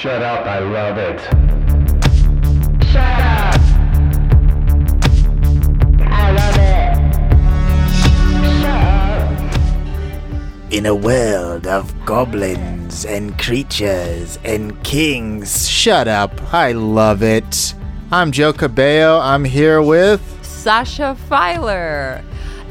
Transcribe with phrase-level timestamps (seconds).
[0.00, 1.20] Shut up, I love it.
[2.86, 3.60] Shut up!
[6.08, 6.94] I love it.
[8.62, 8.70] Shut
[10.64, 10.72] up.
[10.72, 15.68] In a world of goblins and creatures and kings.
[15.68, 16.54] Shut up.
[16.54, 17.74] I love it.
[18.10, 19.20] I'm Joe Cabello.
[19.20, 20.22] I'm here with.
[20.40, 22.24] Sasha Filer.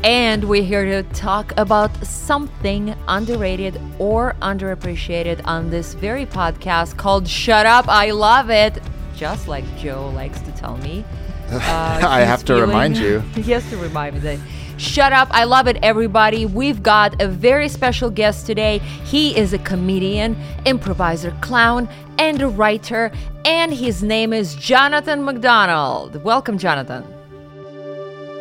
[0.04, 7.28] And we're here to talk about something underrated or underappreciated on this very podcast called
[7.28, 8.82] Shut Up, I Love It.
[9.14, 11.04] Just like Joe likes to tell me.
[11.52, 13.22] Uh, I have to remind you.
[13.34, 14.38] He has to remind me that.
[14.78, 16.46] Shut up, I love it, everybody.
[16.46, 18.78] We've got a very special guest today.
[18.78, 23.12] He is a comedian, improviser, clown, and a writer,
[23.46, 26.24] and his name is Jonathan McDonald.
[26.24, 27.04] Welcome, Jonathan.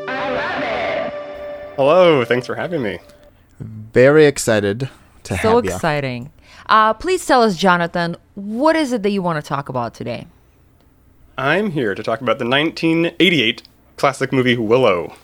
[0.07, 0.78] I love it.
[1.79, 2.99] Hello, thanks for having me.
[3.61, 4.91] Very excited
[5.23, 5.71] to So have you.
[5.71, 6.33] So exciting.
[6.67, 10.27] Uh, please tell us, Jonathan, what is it that you want to talk about today?
[11.39, 13.63] I'm here to talk about the 1988
[13.97, 15.15] classic movie Willow.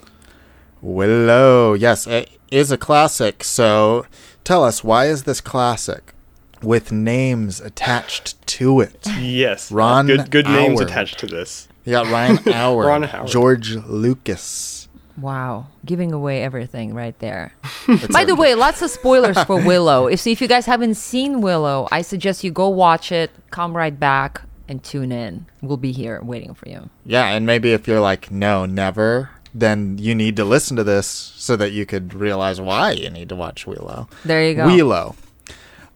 [0.81, 1.75] Willow.
[1.75, 3.43] Yes, it is a classic.
[3.43, 4.07] So
[4.45, 6.15] tell us, why is this classic
[6.63, 9.09] with names attached to it?
[9.19, 11.67] Yes, Ron good good names attached to this.
[11.85, 13.29] You got Ryan Howard, Ron Howard.
[13.29, 14.84] George Lucas.
[15.17, 17.53] Wow, giving away everything right there.
[18.11, 20.09] By the way, lots of spoilers for Willow.
[20.09, 23.77] If so, if you guys haven't seen Willow, I suggest you go watch it, come
[23.77, 25.47] right back, and tune in.
[25.63, 26.91] We'll be here waiting for you.
[27.07, 31.07] Yeah, and maybe if you're like, no, never, then you need to listen to this
[31.07, 34.09] so that you could realize why you need to watch Willow.
[34.25, 34.67] There you go.
[34.67, 35.17] Willow.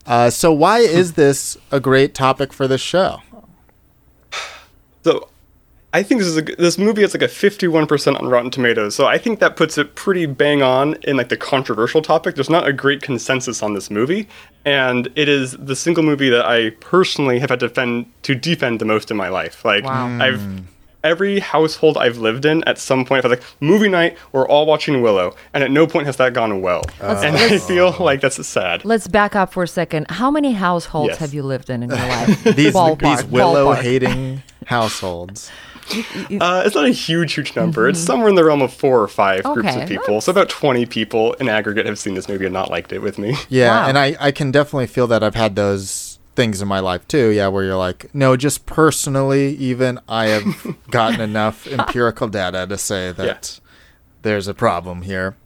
[0.06, 3.20] Uh, so why is this a great topic for this show?
[5.04, 5.28] So,
[5.98, 8.94] I think this is a, g- this movie is like a 51% on Rotten Tomatoes.
[8.94, 12.36] So I think that puts it pretty bang on in like the controversial topic.
[12.36, 14.28] There's not a great consensus on this movie,
[14.64, 18.80] and it is the single movie that I personally have had to defend to defend
[18.80, 19.64] the most in my life.
[19.64, 20.18] Like Wow.
[20.20, 20.40] I've
[21.04, 24.46] every household I've lived in at some point, if I was like movie night, we're
[24.48, 26.82] all watching Willow, and at no point has that gone well.
[27.00, 28.84] and I feel like that's sad.
[28.84, 30.10] Let's back up for a second.
[30.10, 31.18] How many households Yes.
[31.18, 32.44] have you lived in in your life?
[32.44, 33.82] These Ballpark, these Willow ballpark.
[33.82, 35.50] hating households.
[36.40, 37.88] Uh, it's not a huge, huge number.
[37.88, 40.20] It's somewhere in the realm of four or five groups of people.
[40.20, 43.18] So about 20 people in aggregate have seen this movie and not liked it with
[43.18, 43.34] me.
[43.48, 43.88] Yeah, Wow.
[43.88, 47.28] and I, I can definitely feel that I've had those things in my life too.
[47.30, 52.78] Yeah, where you're like, no, just personally, even I have gotten enough empirical data to
[52.78, 53.58] say that
[54.22, 55.36] there's a problem here.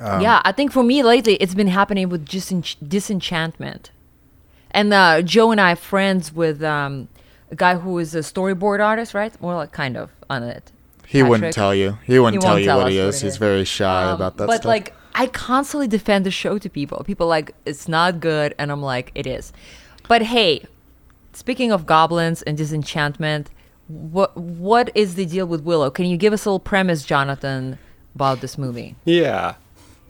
[0.00, 3.90] Um, yeah, I think for me lately, it's been happening with disench- disenchantment.
[4.70, 7.08] And uh, Joe and I are friends with um,
[7.50, 9.32] a guy who is a storyboard artist, right?
[9.40, 10.72] Well, like, kind of on it.
[11.06, 11.98] He wouldn't tell you.
[12.04, 13.16] He wouldn't He tell you tell what he is.
[13.16, 13.38] it He's is.
[13.38, 14.64] very shy Um, about that but stuff.
[14.66, 17.02] like, I constantly defend the show to people.
[17.04, 19.52] People like it's not good, and I'm like, it is.
[20.06, 20.64] But hey,
[21.32, 23.50] speaking of goblins and disenchantment,
[23.88, 25.90] what what is the deal with Willow?
[25.90, 27.78] Can you give us a little premise, Jonathan,
[28.14, 28.94] about this movie?
[29.04, 29.54] Yeah.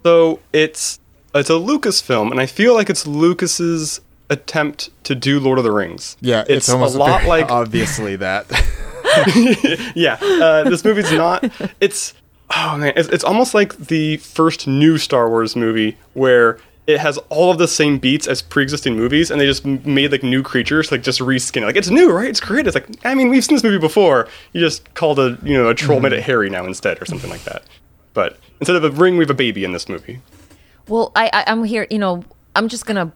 [0.03, 0.98] So it's
[1.34, 4.00] it's a Lucas film, and I feel like it's Lucas's
[4.31, 6.16] attempt to do Lord of the Rings.
[6.21, 8.47] yeah, it's, it's, almost a lot like obviously that.
[9.94, 10.19] yeah.
[10.21, 11.50] Uh, this movie's not.
[11.81, 12.15] It's
[12.56, 17.19] oh man, it's, it's almost like the first new Star Wars movie where it has
[17.28, 20.91] all of the same beats as pre-existing movies, and they just made like new creatures,
[20.91, 21.66] like just reskin it.
[21.66, 22.28] Like it's new, right?
[22.28, 22.66] It's great.
[22.66, 24.27] It's like I mean, we've seen this movie before.
[24.53, 27.31] You just called a you know a troll made it hairy now instead, or something
[27.31, 27.62] like that.
[28.15, 30.21] But instead of a ring, we have a baby in this movie.
[30.89, 31.87] Well, I, I I'm here.
[31.91, 32.25] You know,
[32.56, 33.12] I'm just gonna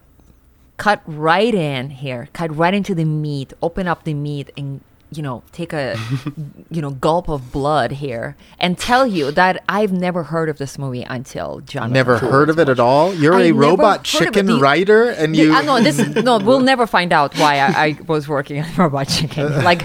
[0.83, 4.81] cut right in here, cut right into the meat, open up the meat, and
[5.15, 5.95] you know, take a
[6.75, 10.77] you know gulp of blood here, and tell you that I've never heard of this
[10.83, 11.93] movie until John.
[11.93, 13.13] Never heard of it at all.
[13.13, 14.05] You're I a robot heard of it.
[14.33, 15.53] chicken The- writer, and The- you.
[15.55, 15.99] uh, no, this
[16.29, 16.37] no.
[16.47, 19.63] We'll never find out why I, I was working on Robot Chicken.
[19.63, 19.81] Like,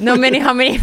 [0.00, 0.78] no many how many,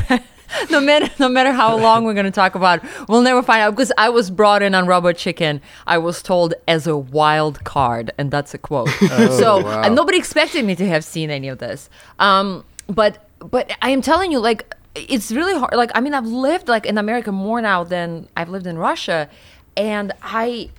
[0.69, 3.91] no matter no matter how long we're gonna talk about, we'll never find out because
[3.97, 5.61] I was brought in on Robot Chicken.
[5.87, 8.89] I was told as a wild card, and that's a quote.
[8.99, 9.87] so wow.
[9.89, 11.89] nobody expected me to have seen any of this.
[12.19, 15.73] Um, but but I am telling you, like, it's really hard.
[15.73, 19.29] Like, I mean, I've lived like in America more now than I've lived in Russia,
[19.77, 20.69] and I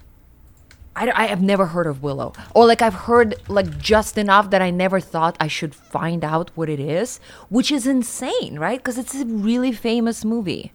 [0.95, 2.33] I, I have never heard of Willow.
[2.55, 6.51] Or like I've heard like just enough that I never thought I should find out
[6.55, 7.19] what it is,
[7.49, 8.79] which is insane, right?
[8.79, 10.73] Because it's a really famous movie,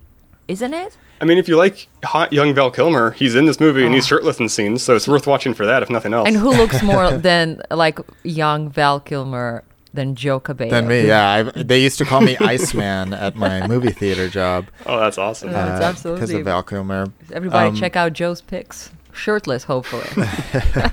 [0.47, 0.97] isn't it?
[1.19, 4.05] I mean, if you like hot young Val Kilmer, he's in this movie and he's
[4.07, 6.27] shirtless in scenes, so it's worth watching for that, if nothing else.
[6.27, 9.63] And who looks more than like young Val Kilmer
[9.95, 10.69] than Joe Cabello?
[10.69, 11.27] than me, yeah.
[11.55, 15.51] I, they used to call me Iceman at my movie theater job oh, that's awesome.
[15.51, 17.07] That's because of Val Kilmer.
[17.31, 18.91] Everybody Um, check out Joe's pics.
[19.17, 20.07] Shirtless, hopefully.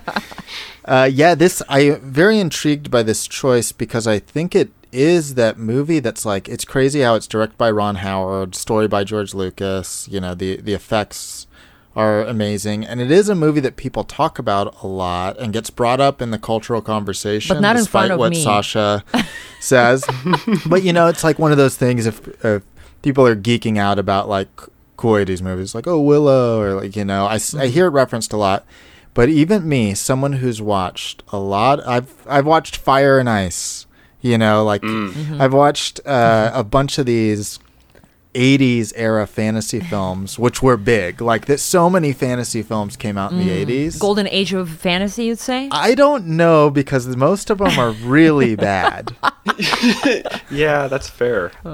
[0.84, 5.34] Uh, yeah, this I am very intrigued by this choice because I think it is
[5.34, 9.32] that movie that's like it's crazy how it's directed by Ron Howard, story by George
[9.32, 10.06] Lucas.
[10.10, 11.46] You know the the effects
[11.96, 15.70] are amazing, and it is a movie that people talk about a lot and gets
[15.70, 17.56] brought up in the cultural conversation.
[17.56, 18.42] But not in front of what me.
[18.42, 19.04] Sasha
[19.60, 20.04] says.
[20.66, 22.04] but you know, it's like one of those things.
[22.04, 22.62] If, if
[23.00, 24.50] people are geeking out about like
[24.96, 27.68] cool 80s movies, like oh Willow, or like you know, I, I mm-hmm.
[27.68, 28.64] hear it referenced a lot.
[29.14, 33.86] But even me, someone who's watched a lot, I've I've watched Fire and Ice.
[34.20, 35.10] You know, like mm.
[35.10, 35.40] mm-hmm.
[35.40, 37.58] I've watched uh, a bunch of these
[38.34, 41.20] 80s era fantasy films, which were big.
[41.20, 43.98] Like that, so many fantasy films came out in the 80s.
[43.98, 45.68] Golden age of fantasy, you'd say?
[45.72, 49.16] I don't know because most of them are really bad.
[50.50, 51.52] Yeah, that's fair.
[51.64, 51.68] Uh,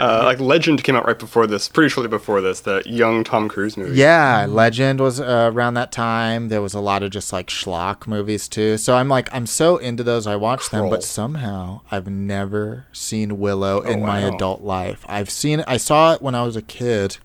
[0.00, 3.48] Uh, like Legend came out right before this, pretty shortly before this, the young Tom
[3.48, 3.96] Cruise movie.
[3.96, 6.48] Yeah, Legend was uh, around that time.
[6.48, 8.76] There was a lot of just like schlock movies too.
[8.78, 10.26] So I'm like, I'm so into those.
[10.26, 14.34] I watch them, but somehow I've never seen Willow in my wow.
[14.34, 15.04] adult life.
[15.08, 15.64] I've seen it.
[15.68, 17.18] I saw it when I was a kid.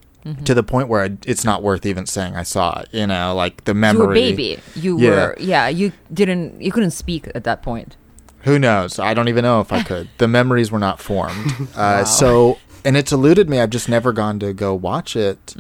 [0.46, 2.90] To the point where I, it's not worth even saying I saw it.
[2.92, 4.08] You know, like the You memory.
[4.08, 4.60] were baby.
[4.76, 5.10] You Yeah.
[5.10, 5.68] were, yeah.
[5.70, 7.96] You didn't, you couldn't speak at that point.
[8.44, 9.00] Who knows?
[9.00, 10.10] I don't even know if I could.
[10.20, 11.70] The memories were not formed.
[11.76, 13.60] Uh, So, and it's eluded me.
[13.60, 15.56] I've just never gone to go watch it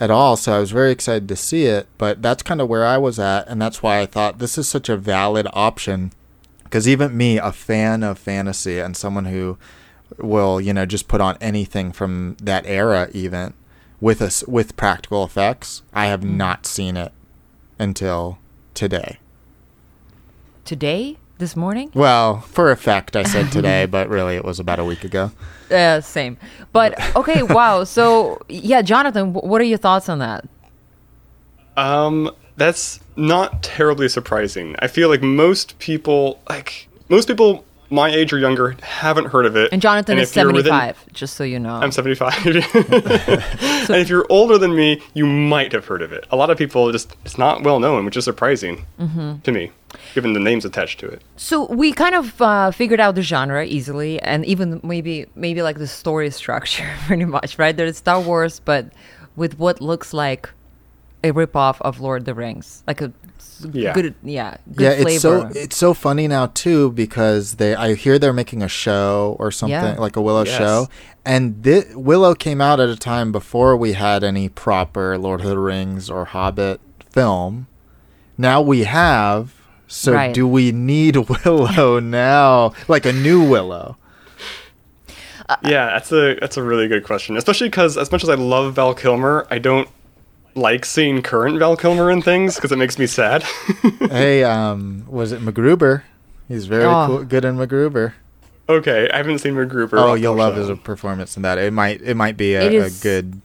[0.00, 0.36] at all.
[0.36, 1.86] So I was very excited to see it.
[1.96, 3.46] But that's kind of where I was at.
[3.48, 6.12] And that's why I thought this is such a valid option.
[6.64, 9.58] Because even me, a fan of fantasy and someone who
[10.18, 13.54] will, you know, just put on anything from that era, even
[14.00, 17.12] with us with practical effects, I have not seen it
[17.78, 18.38] until
[18.74, 19.18] today.
[20.64, 24.84] Today, this morning, Well, for effect, I said today, but really it was about a
[24.84, 25.32] week ago.
[25.70, 26.36] uh, same.
[26.72, 27.84] But okay, wow.
[27.84, 30.44] So yeah, Jonathan, what are your thoughts on that?
[31.76, 34.76] Um, that's not terribly surprising.
[34.80, 39.54] I feel like most people, like most people my age or younger, haven't heard of
[39.56, 39.70] it.
[39.72, 41.74] And Jonathan is if you're within- seventy-five, just so you know.
[41.74, 42.46] I'm 75.
[42.46, 46.26] and if you're older than me, you might have heard of it.
[46.30, 49.40] A lot of people just it's not well known, which is surprising Mm-hmm.
[49.40, 49.70] to me,
[50.14, 51.22] given the names attached to it.
[51.36, 55.78] So we kind of uh, figured out the genre easily, and even maybe maybe like
[55.78, 57.76] the story structure, pretty much, right?
[57.76, 58.86] There's Star Wars, but
[59.36, 60.48] with what looks like
[61.24, 63.12] a ripoff of Lord of the Rings, like a
[63.72, 63.92] Yeah.
[63.94, 65.08] good, yeah, good yeah, flavor.
[65.08, 69.36] it's so it's so funny now too because they I hear they're making a show
[69.38, 69.94] or something Yeah.
[69.98, 70.58] like a Willow Yes.
[70.58, 70.88] show,
[71.24, 75.46] and thi- Willow came out at a time before we had any proper Lord of
[75.46, 76.80] the Rings or Hobbit
[77.10, 77.66] film.
[78.36, 79.52] Now we have.
[79.86, 80.32] So Right.
[80.34, 82.72] do we need Willow now?
[82.88, 83.96] Like a new Willow?
[85.62, 88.74] yeah, that's a that's a really good question, especially because as much as I love
[88.74, 89.88] Val Kilmer, I don't
[90.54, 93.42] like seeing current Val Kilmer in things because it makes me sad.
[94.10, 96.02] hey, um, was it MacGruber?
[96.48, 97.06] He's very Oh.
[97.06, 98.12] cool, good in MacGruber.
[98.68, 99.94] okay, I haven't seen MacGruber.
[99.94, 101.58] Oh, you'll love his performance in that.
[101.58, 103.40] It might it might be a, It a good.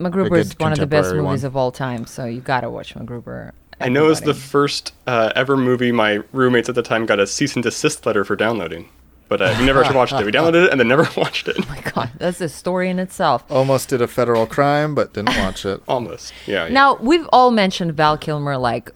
[0.00, 1.46] MacGruber is one of the best contemporary movies one.
[1.46, 3.52] of all time, so you gotta watch MacGruber.
[3.80, 7.26] I know it's the first uh, ever movie my roommates at the time got a
[7.26, 8.88] cease and desist letter for downloading,
[9.32, 10.26] but uh, we never actually watched it.
[10.26, 11.56] We downloaded it and then never watched it.
[11.58, 13.50] Oh my god, that's a story in itself.
[13.50, 15.80] Almost did a federal crime, but didn't watch it.
[15.88, 16.66] Almost, yeah.
[16.66, 16.72] yeah.
[16.72, 18.90] Now we've all mentioned Val Kilmer like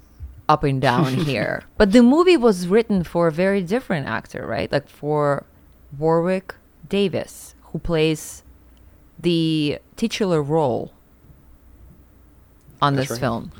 [0.46, 4.70] up and down here, but the movie was written for a very different actor, right?
[4.70, 5.46] Like for
[5.98, 6.54] Warwick
[6.86, 8.42] Davis, who plays
[9.18, 10.92] the titular role
[12.82, 13.20] on That's this right.
[13.20, 13.52] film.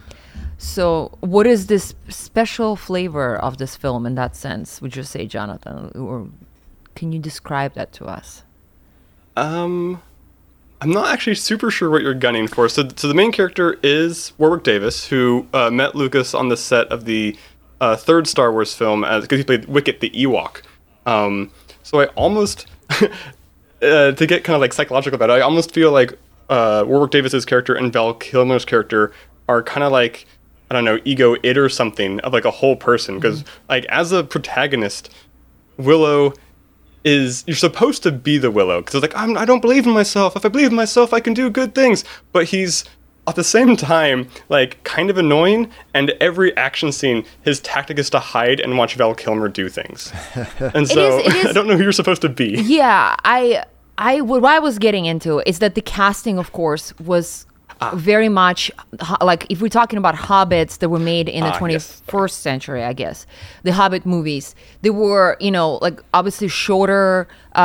[0.58, 4.82] So, what is this special flavor of this film in that sense?
[4.82, 6.28] Would you say, Jonathan, or
[6.96, 8.42] can you describe that to us?
[9.36, 10.02] Um,
[10.80, 12.68] I'm not actually super sure what you're gunning for.
[12.68, 16.88] So, so the main character is Warwick Davis, who uh, met Lucas on the set
[16.88, 17.36] of the
[17.80, 20.62] uh, third Star Wars film as because he played Wicket the Ewok.
[21.04, 21.50] Um,
[21.82, 23.06] so I almost uh,
[24.12, 27.44] to get kind of like psychological about it, I almost feel like uh, Warwick Davis's
[27.44, 29.12] character and Val Kilmer's character
[29.48, 30.26] are kind of like
[30.70, 34.12] I don't know ego it or something of like a whole person because like as
[34.12, 35.10] a protagonist,
[35.76, 36.34] Willow
[37.06, 40.36] is you're supposed to be the Willow because like I'm, I don't believe in myself.
[40.36, 42.04] If I believe in myself, I can do good things.
[42.32, 42.84] But he's
[43.28, 48.10] at the same time like kind of annoying, and every action scene, his tactic is
[48.10, 50.12] to hide and watch Val Kilmer do things.
[50.60, 52.50] And so is- it is- I don't know who you're supposed to be.
[52.60, 53.64] Yeah, I,
[53.98, 57.46] I, what I was getting into is that the casting, of course, was
[57.80, 57.92] Ah.
[57.94, 58.70] very much
[59.20, 62.02] like if we're talking about hobbits that were made in the Ah, yes.
[62.06, 63.26] 21st century, I guess
[63.64, 67.58] the Hobbit movies, they were, you know, like obviously shorter, uh,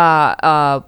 [0.43, 0.81] uh,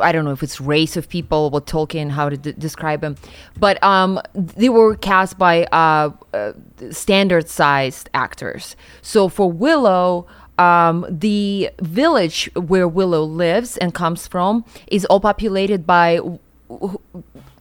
[0.00, 3.16] I don't know if it's race of people, what Tolkien, how to d- describe them,
[3.58, 6.52] but um, they were cast by uh, uh,
[6.90, 8.76] standard sized actors.
[9.02, 10.26] So for Willow,
[10.58, 16.38] um, the village where Willow lives and comes from is all populated by w-
[16.68, 16.98] w-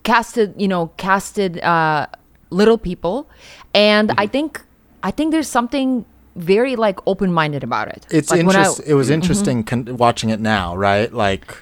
[0.03, 2.08] casted, you know, casted uh,
[2.50, 3.29] little people,
[3.74, 4.20] and Mm-hmm.
[4.20, 4.62] I think
[5.03, 6.05] I think there's something
[6.36, 8.05] very like open minded about it.
[8.10, 11.12] It's like when I- it was interesting con- watching it now, right?
[11.12, 11.58] Like,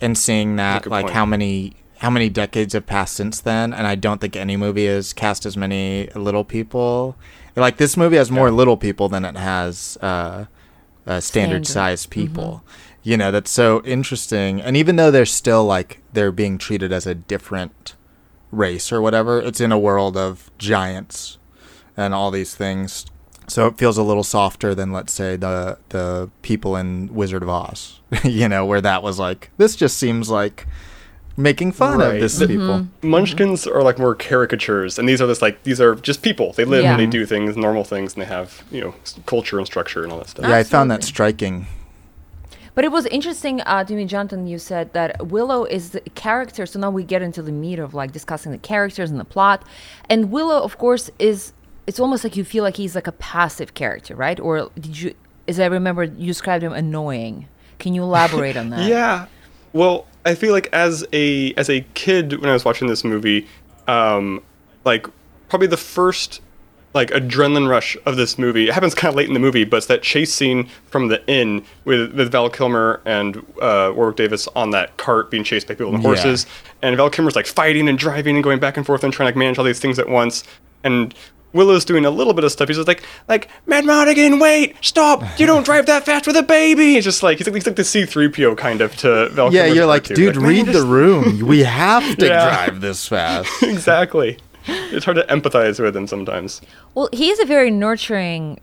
[0.00, 1.14] and seeing that, like point.
[1.14, 4.86] how many how many decades have passed since then, and I don't think any movie
[4.86, 7.14] has cast as many little people.
[7.54, 10.46] Like this movie has more little people than it has uh,
[11.06, 11.66] uh, standard Standard.
[11.66, 12.64] sized people.
[13.04, 17.06] You know that's so interesting, and even though they're still like they're being treated as
[17.06, 17.94] a different
[18.52, 21.38] race or whatever, it's in a world of giants
[21.96, 23.06] and all these things.
[23.48, 27.48] So it feels a little softer than let's say the the people in Wizard of
[27.48, 30.66] Oz, you know, where that was like this just seems like
[31.36, 32.14] making fun Right.
[32.14, 32.66] of this The- people.
[32.66, 33.08] Mm-hmm.
[33.10, 36.52] Munchkins are like more caricatures, and these are just like these are just people.
[36.52, 36.92] They live Yeah.
[36.92, 38.94] and they do things, normal things, and they have you know
[39.26, 40.46] culture and structure and all that stuff.
[40.48, 41.66] Yeah, I found that striking.
[42.74, 44.46] But it was interesting, uh, to me, Jonathan.
[44.46, 46.64] You said that Willow is the character.
[46.64, 49.64] So now we get into the meat of like discussing the characters and the plot.
[50.08, 51.52] And Willow, of course, is
[51.86, 54.40] it's almost like you feel like he's like a passive character, right?
[54.40, 55.14] Or did you,
[55.46, 57.48] as I remember, you described him annoying.
[57.78, 58.88] Can you elaborate on that?
[58.88, 59.26] Yeah.
[59.72, 63.46] Well, I feel like as a as a kid when I was watching this movie,
[63.88, 64.42] um,
[64.84, 65.06] like
[65.48, 66.40] probably the first
[66.94, 68.68] like adrenaline rush of this movie.
[68.68, 71.26] It happens kind of late in the movie, but it's that chase scene from the
[71.26, 75.74] inn with with Val Kilmer and uh, Warwick Davis on that cart being chased by
[75.74, 76.06] people on Yeah.
[76.08, 76.46] horses,
[76.82, 79.28] and Val Kilmer's like fighting and driving and going back and forth and trying to
[79.28, 80.44] like, manage all these things at once,
[80.84, 81.14] and.
[81.54, 82.68] Willow's doing a little bit of stuff.
[82.68, 85.22] He's just like, like, Madmartigan, wait, stop!
[85.38, 86.96] You don't drive that fast with a baby.
[86.96, 89.76] It's just like he's like, he's like the C-3PO kind of to Val Yeah, Kilmer's
[89.76, 91.40] you're like, dude, man, read just- the room.
[91.46, 92.44] We have to Yeah.
[92.66, 93.50] drive this fast.
[93.62, 94.38] exactly.
[94.92, 96.60] It's hard to empathize with him sometimes.
[96.94, 98.60] Well, he's a very nurturing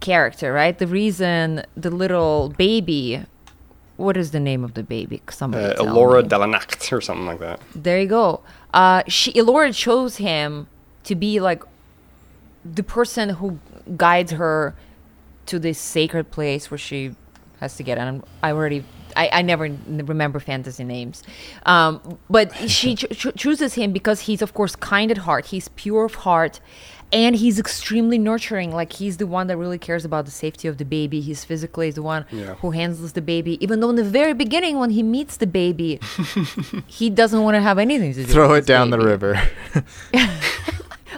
[0.00, 0.76] character, right?
[0.78, 3.24] The reason the little baby,
[3.96, 5.22] what is the name of the baby?
[5.30, 6.22] Somebody Uh, Elora.
[6.22, 7.60] Delanact or something like that.
[7.74, 8.40] There you go.
[8.74, 10.66] Uh, she Elora chose him
[11.04, 11.62] to be like
[12.64, 13.58] the person who
[13.96, 14.74] guides her
[15.46, 17.14] to this sacred place where she
[17.60, 17.96] has to get.
[17.98, 18.84] And I already,
[19.16, 21.22] I, I never remember fantasy names,
[21.64, 25.46] um, but she ch- ch- chooses him because he's of course kind at heart.
[25.46, 26.60] He's pure of heart.
[27.12, 28.72] And he's extremely nurturing.
[28.74, 31.20] Like he's the one that really cares about the safety of the baby.
[31.20, 32.54] He's physically the one Yeah.
[32.56, 33.62] who handles the baby.
[33.64, 36.00] Even though in the very beginning, when he meets the baby,
[36.88, 38.32] he doesn't want to have anything to do.
[38.32, 39.40] Throw with it down the river.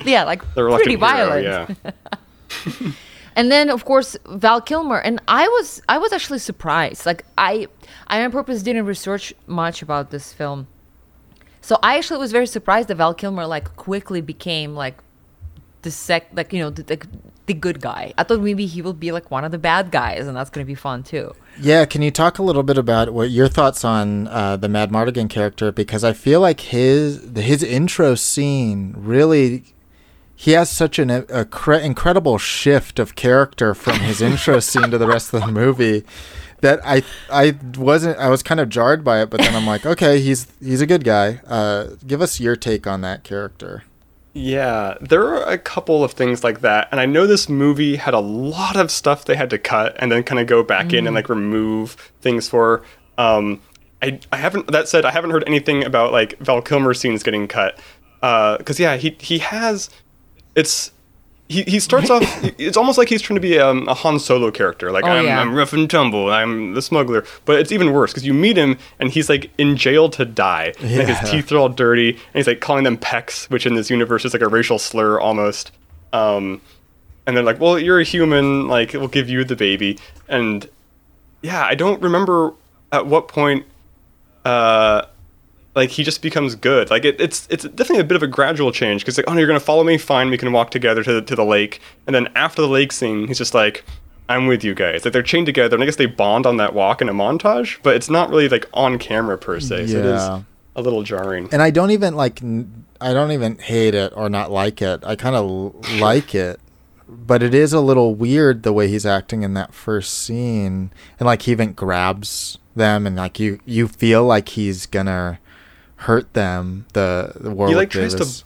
[0.05, 1.45] Yeah, like The reluctant pretty violent.
[1.47, 2.93] hero, yeah.
[3.38, 7.07] And then of course Val Kilmer, and I was I was actually surprised.
[7.07, 7.68] Like I
[8.09, 10.66] I on purpose didn't research much about this film,
[11.61, 14.97] so I actually was very surprised that Val Kilmer like quickly became like
[15.83, 16.99] the sec like you know the, the
[17.47, 18.12] the good guy.
[18.18, 20.66] I thought maybe he would be like one of the bad guys, and that's gonna
[20.66, 21.33] be fun too.
[21.61, 25.30] Yeah, can you talk a little bit about what your thoughts on uh, the Madmartigan
[25.30, 25.71] character?
[25.71, 29.62] Because I feel like his his intro scene really
[30.40, 34.97] he has such an a cre- incredible shift of character from his intro scene to
[34.97, 36.04] the rest of the movie
[36.61, 39.85] that I I wasn't I was kind of jarred by it, but then I'm like,
[39.95, 41.40] okay, he's he's a good guy.
[41.45, 43.83] Uh, give us your take on that character.
[44.33, 48.14] Yeah, there are a couple of things like that, and I know this movie had
[48.14, 51.09] a lot of stuff they had to cut and then kind of go back in
[51.09, 52.85] and like remove things for.
[53.16, 53.61] Um,
[54.00, 54.68] I I haven't.
[54.68, 57.80] That said, I haven't heard anything about like Val Kilmer scenes getting cut.
[58.21, 59.90] Because yeah, he he has.
[60.59, 60.91] It's
[61.49, 62.23] he, he starts off.
[62.59, 64.91] It's almost like he's trying to be um, a Han Solo character.
[64.91, 65.41] Like Oh, I'm, yeah.
[65.41, 66.31] I'm rough and tumble.
[66.31, 67.25] I'm the smuggler.
[67.47, 70.75] But it's even worse because you meet him and he's like in jail to die.
[70.81, 73.88] Like his teeth are all dirty and he's like calling them pecks, which in this
[73.91, 75.71] universe is like a racial slur almost.
[76.12, 76.61] Um,
[77.27, 78.69] and they're like, "Well, you're a human.
[78.69, 79.99] Like we'll give you the baby."
[80.29, 80.69] And
[81.43, 82.53] yeah, I don't remember
[82.93, 83.65] at what point.
[84.45, 85.03] Uh,
[85.75, 86.91] like he just becomes good.
[86.91, 89.39] Like it, it's it's definitely a bit of a gradual change because like oh no,
[89.39, 92.15] you're gonna follow me, fine, we can walk together to the, to the lake, and
[92.15, 93.85] then after the lake scene, he's just like
[94.29, 95.05] I'm with you guys.
[95.05, 97.79] Like they're chained together, and I guess they bond on that walk in a montage,
[97.83, 99.87] but it's not really like on camera per se.
[99.89, 100.39] So it Yeah.
[100.39, 100.45] is
[100.77, 101.49] a little jarring.
[101.51, 102.41] and I don't even like
[103.01, 105.03] I don't even hate it or not like it.
[105.05, 106.61] I kind of like it,
[107.09, 111.27] but it is a little weird the way he's acting in that first scene, and
[111.27, 115.39] like he even grabs them, and like you you feel like he's gonna
[115.99, 116.87] hurt them.
[116.93, 118.45] The the Warwick like, tries to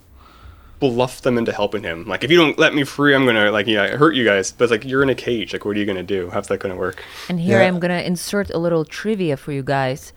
[0.81, 2.07] Bluff them into helping him.
[2.07, 4.51] Like if you don't let me free, I'm gonna like yeah hurt you guys.
[4.51, 5.53] But it's like you're in a cage.
[5.53, 6.29] Like what are you gonna do?
[6.31, 7.05] How's that gonna work?
[7.29, 7.69] And here Yeah.
[7.69, 10.13] I'm gonna insert a little trivia for you guys.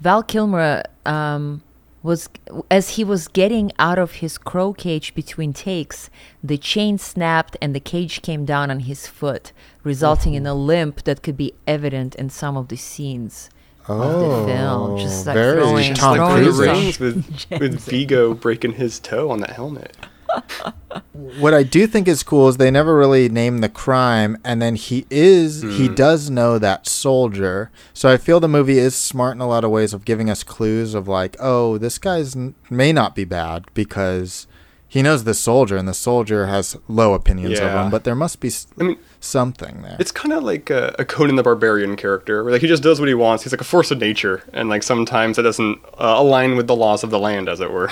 [0.00, 1.62] Val Kilmer um,
[2.02, 2.28] was
[2.68, 6.10] as he was getting out of his crow cage between takes,
[6.42, 9.52] the chain snapped and the cage came down on his foot,
[9.84, 13.50] resulting in a limp that could be evident in some of the scenes
[13.88, 14.98] of the film.
[14.98, 16.66] Just like Oh, very throwing, Tom like throwing the Cruise-ish.
[16.68, 19.96] rings with, with Viggo breaking his toe on that helmet.
[21.38, 24.74] what I do think is cool is they never really name the crime, and then
[24.74, 25.70] he is Hmm.
[25.70, 27.70] he does know that soldier.
[27.94, 30.42] So I feel the movie is smart in a lot of ways of giving us
[30.42, 34.46] clues of like, oh, this guy's n- may not be bad because
[34.88, 38.40] he knows the soldier, and the soldier has low opinions of him, but there must
[38.40, 39.96] be s- I mean, something there.
[40.00, 42.98] It's kind of like a, a Conan the Barbarian character, where like he just does
[42.98, 43.42] what he wants.
[43.44, 46.76] He's like a force of nature, and like sometimes that doesn't uh, align with the
[46.76, 47.90] laws of the land, as it were.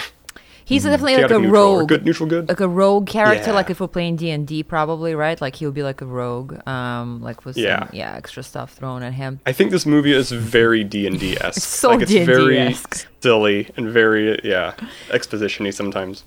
[0.65, 2.49] He's definitely like a neutral, rogue, good neutral good.
[2.49, 3.51] like a rogue character.
[3.51, 3.55] Yeah.
[3.55, 5.41] Like if we're playing D and D, probably right.
[5.41, 7.87] Like he'll be like a rogue, um, like with Yeah.
[7.87, 9.39] some yeah extra stuff thrown at him.
[9.47, 11.61] I think this movie is very D and D esque.
[11.63, 13.07] so like it's very D&D-esque.
[13.21, 14.75] silly and very yeah
[15.11, 16.25] expositiony sometimes.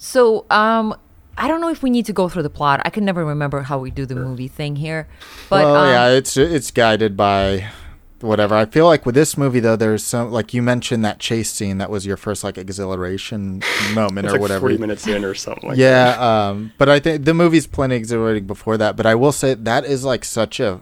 [0.00, 0.94] So, um,
[1.36, 2.80] I don't know if we need to go through the plot.
[2.84, 5.08] I can never remember how we do the movie thing here,
[5.50, 7.68] but well, um, yeah, it's it's guided by
[8.20, 8.54] whatever.
[8.56, 11.78] I feel like with this movie though, there's some like you mentioned that chase scene
[11.78, 13.62] that was your first like exhilaration
[13.94, 14.60] moment It's or like whatever.
[14.60, 15.68] forty minutes in or something.
[15.70, 16.16] like yeah,
[16.48, 18.96] um, but I think the movie's plenty exhilarating before that.
[18.96, 20.80] But I will say that is like such a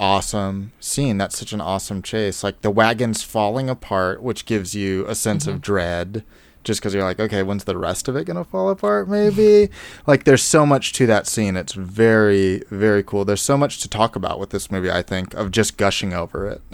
[0.00, 1.18] awesome scene.
[1.18, 2.44] That's such an awesome chase.
[2.44, 5.54] Like the wagons falling apart, which gives you a sense Mm-hmm.
[5.54, 6.24] of dread.
[6.68, 9.08] Just because you're like, okay, when's the rest of it gonna fall apart?
[9.08, 9.68] Maybe.
[10.06, 11.56] like, there's so much to that scene.
[11.56, 13.24] It's very, very cool.
[13.24, 14.90] There's so much to talk about with this movie.
[14.90, 16.62] I think of just gushing over it.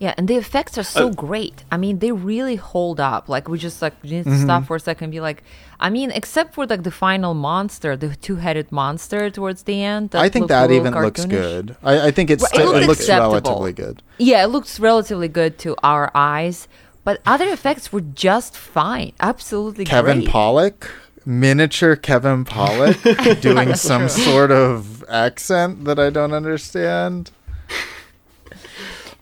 [0.00, 1.62] yeah, and the effects are so Uh, great.
[1.70, 3.28] I mean, they really hold up.
[3.28, 4.42] Like we just like need to Mm-hmm.
[4.42, 5.44] stop for a second and be like,
[5.78, 10.14] I mean, except for like the final monster, the two-headed monster towards the end.
[10.16, 11.76] I think that little even looks good.
[11.84, 13.32] I, I think it's Right, it still, it, looks acceptable.
[13.34, 14.02] relatively good.
[14.18, 16.66] Yeah, it looks relatively good to our eyes,
[17.06, 19.12] but other effects were just fine.
[19.20, 20.28] Absolutely Kevin great.
[20.28, 20.90] Pollock,
[21.24, 24.24] miniature Kevin Pollak, doing some true.
[24.24, 27.30] sort of accent that I don't understand.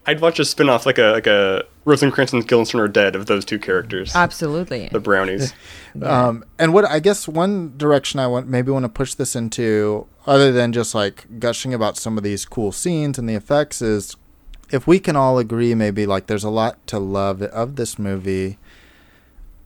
[0.07, 3.27] I'd watch a spin off like a like a Rosencrantz and Guildenstern are dead of
[3.27, 4.89] those two characters, Absolutely.
[4.91, 5.53] the brownies.
[6.03, 10.07] Um, and what I guess one direction I want maybe want to push this into,
[10.27, 14.17] other than just like gushing about some of these cool scenes and the effects, is
[14.75, 18.59] if we can all agree, maybe like there's a lot to love of this movie.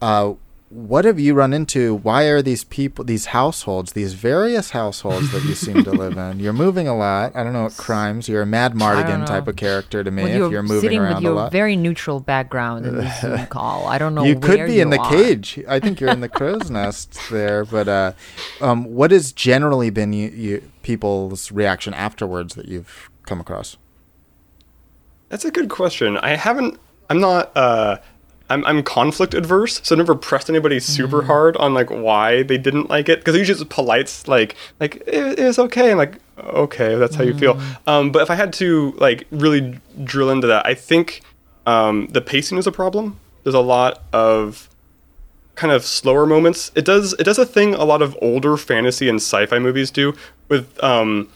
[0.02, 0.34] Uh,
[0.68, 1.94] what have you run into?
[1.94, 6.40] Why are these people, these households, these various households that you seem to live in?
[6.40, 7.34] You're moving a lot.
[7.34, 8.28] I don't know what crimes.
[8.28, 10.24] You're a Madmartigan type of character to me.
[10.24, 11.52] When if you're, you're moving sitting around with a your lot.
[11.52, 14.24] very neutral background in this Zoom call, I don't know.
[14.24, 15.10] you could be in the are.
[15.10, 15.58] cage.
[15.66, 17.64] I think you're in the crow's nest there.
[17.64, 18.12] But uh,
[18.60, 23.78] um, what has generally been you, you, people's reaction afterwards that you've come across?
[25.28, 26.16] That's a good question.
[26.18, 26.78] I haven't.
[27.10, 27.56] I'm not.
[27.56, 27.98] Uh,
[28.50, 32.56] I'm I'm conflict adverse, so I never pressed anybody super hard on like why they
[32.56, 35.92] didn't like it because usually it's polite, like like it, it's okay.
[35.92, 37.60] I'm like okay, that's how you feel.
[37.86, 41.20] Um, but if I had to like really drill into that, I think
[41.66, 43.18] um, the pacing is a problem.
[43.44, 44.70] There's a lot of
[45.54, 46.72] kind of slower moments.
[46.74, 50.14] It does it does a thing a lot of older fantasy and sci-fi movies do
[50.48, 51.28] with um,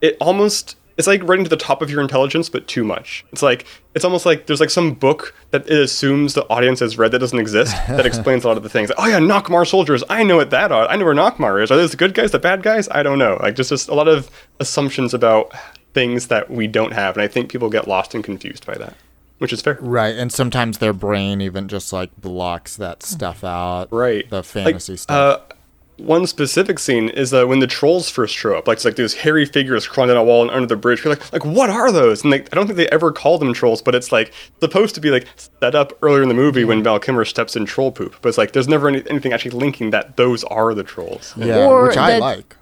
[0.00, 3.24] it almost it's like writing to the top of your intelligence but too much.
[3.32, 6.98] It's like it's almost like there's like some book that it assumes the audience has
[6.98, 8.90] read that doesn't exist that explains a lot of the things.
[8.98, 10.04] Oh yeah Nockmaar soldiers.
[10.10, 10.86] I know what that are.
[10.88, 11.70] I know where Nockmaar is.
[11.70, 12.88] Are those the good guys the bad guys?
[12.90, 13.38] I don't know.
[13.40, 14.30] Like just just a lot of
[14.60, 15.52] assumptions about
[15.94, 18.94] things that we don't have and i think people get lost and confused by that
[19.38, 19.78] which is fair.
[19.80, 23.86] Right, and sometimes their brain even just like blocks that stuff out.
[23.92, 24.28] right.
[24.28, 25.40] The fantasy Like, stuff.
[25.50, 25.54] uh,
[25.98, 28.66] one specific scene is uh, when the trolls first show up.
[28.68, 31.04] Like it's like those hairy figures crawling down a wall and under the bridge.
[31.04, 32.22] You're like, like what are those?
[32.22, 35.00] And like, I don't think they ever call them trolls, but it's like supposed to
[35.00, 35.26] be like
[35.60, 38.16] set up earlier in the movie when Val Kilmer steps in troll poop.
[38.22, 41.34] But it's like there's never any, anything actually linking that those are the trolls.
[41.36, 42.54] yeah, or which I that- like.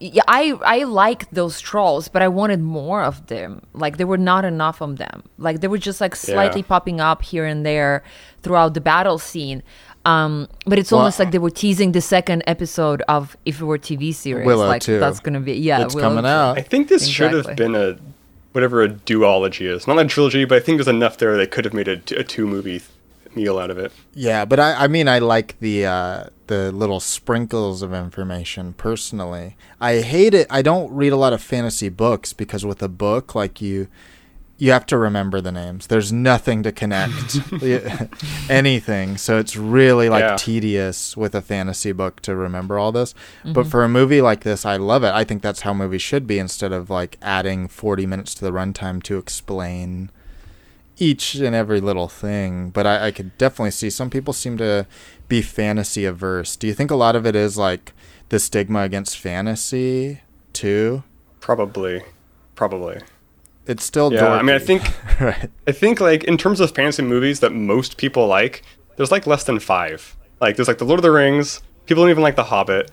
[0.00, 3.62] Yeah, I I like those trolls, but I wanted more of them.
[3.74, 5.22] Like there were not enough of them.
[5.38, 6.66] Like they were just like slightly Yeah.
[6.66, 8.02] popping up here and there
[8.42, 9.62] throughout the battle scene.
[10.08, 13.64] Um, but it's Well, almost like they were teasing the second episode of if it
[13.64, 14.46] were TV series.
[14.46, 14.98] Willow, like too.
[14.98, 16.28] that's gonna be yeah, it's Willow coming too.
[16.28, 16.58] out.
[16.58, 17.98] I think this should have been a
[18.52, 19.86] whatever a duology is.
[19.86, 22.46] Not a trilogy, but I think there's enough there they could have made a two
[22.46, 22.80] movie
[23.34, 23.92] meal out of it.
[24.14, 29.56] Yeah, but I, I mean, I like the uh, the little sprinkles of information personally.
[29.80, 30.46] I hate it.
[30.50, 33.88] I don't read a lot of fantasy books because with a book, like you,
[34.58, 35.86] you have to remember the names.
[35.86, 37.38] There's nothing to connect
[38.50, 40.36] anything, so it's really like Yeah.
[40.36, 43.14] tedious with a fantasy book to remember all this.
[43.44, 43.70] But mm-hmm.
[43.70, 45.12] for a movie like this, I love it.
[45.14, 48.50] I think that's how movies should be instead of like adding 40 minutes to the
[48.52, 50.10] runtime to explain
[50.98, 54.84] each and every little thing, but I, I could definitely see some people seem to
[55.28, 56.56] be fantasy averse.
[56.56, 57.92] Do you think a lot of it is like
[58.30, 61.04] the stigma against fantasy too?
[61.40, 62.02] Probably,
[62.56, 62.98] probably.
[63.68, 64.82] It's still Yeah, I mean, I think
[65.20, 65.50] right.
[65.66, 68.62] I think like in terms of fantasy movies that most people like,
[68.96, 70.16] there's like less than five.
[70.40, 71.60] Like there's like the Lord of the Rings.
[71.86, 72.90] People don't even like The Hobbit,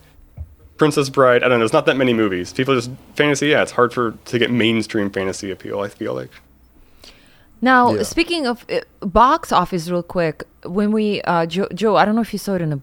[0.78, 1.44] Princess Bride.
[1.44, 1.60] I don't know.
[1.60, 2.54] There's not that many movies.
[2.54, 3.48] People just fantasy.
[3.48, 5.80] Yeah, it's hard for to get mainstream fantasy appeal.
[5.80, 6.30] I feel like.
[7.62, 8.04] Now, Yeah.
[8.04, 12.22] speaking of uh, box office, real quick, when we uh, Joe, Joe, I don't know
[12.22, 12.82] if you saw it in the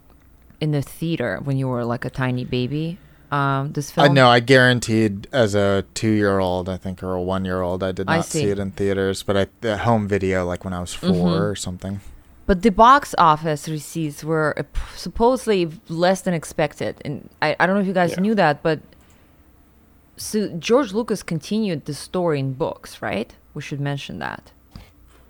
[0.60, 2.98] in the theater when you were like a tiny baby.
[3.32, 4.28] Um, this I know.
[4.28, 8.40] I guaranteed as a two-year-old, I think, or a one-year-old, I did I not see.
[8.42, 8.50] see.
[8.50, 11.20] it in theaters, but I at home video, like when I was 4 Mm-hmm.
[11.42, 12.00] or something.
[12.44, 14.64] But the box office receipts were uh,
[14.96, 18.20] supposedly less than expected, and I, I don't know if you guys Yeah.
[18.20, 18.80] knew that, but
[20.16, 23.34] so George Lucas continued the story in books, right?
[23.54, 24.50] We should mention that.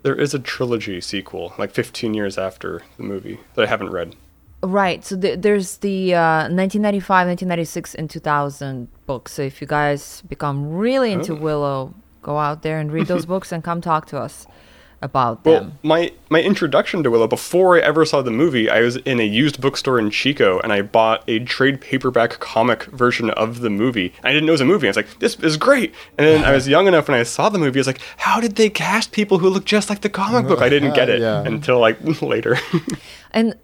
[0.01, 4.15] There is a trilogy sequel, like 15 years after the movie, that I haven't read.
[4.63, 5.03] Right.
[5.03, 9.33] So th- there's the uh, 1995, 1996, and 2000 books.
[9.33, 11.35] So if you guys become really into Oh.
[11.35, 14.47] Willow, go out there and read those books and come talk to us
[15.01, 15.79] about Well, them.
[15.83, 19.25] my my introduction to Willow before I ever saw the movie, I was in a
[19.25, 24.13] used bookstore in Chico and I bought a trade paperback comic version of the movie.
[24.23, 24.87] I didn't know it was a movie.
[24.87, 27.49] I was like, "This is great!" And then I was young enough when I saw
[27.49, 27.79] the movie.
[27.79, 30.61] I was like, "How did they cast people who look just like the comic book?"
[30.61, 31.43] I didn't get it Yeah.
[31.43, 32.57] until like later.
[33.31, 33.55] And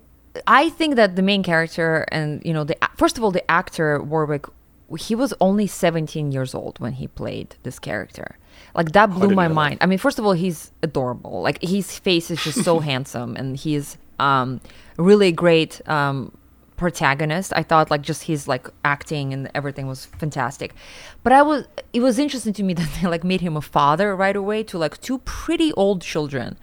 [0.48, 4.02] I think that the main character and you know the first of all the actor
[4.02, 4.46] Warwick
[4.98, 8.38] he was only 17 years old when he played this character.
[8.74, 9.54] Like that blew my know that.
[9.54, 9.78] mind.
[9.82, 11.42] I mean, first of all, he's adorable.
[11.42, 14.60] Like his face is just so handsome and he's um
[14.98, 16.38] really great um
[16.80, 17.52] protagonist.
[17.56, 20.74] I thought like just his like acting and everything was fantastic.
[21.24, 24.16] But I was it was interesting to me that they like made him a father
[24.16, 26.58] right away to like two pretty old children.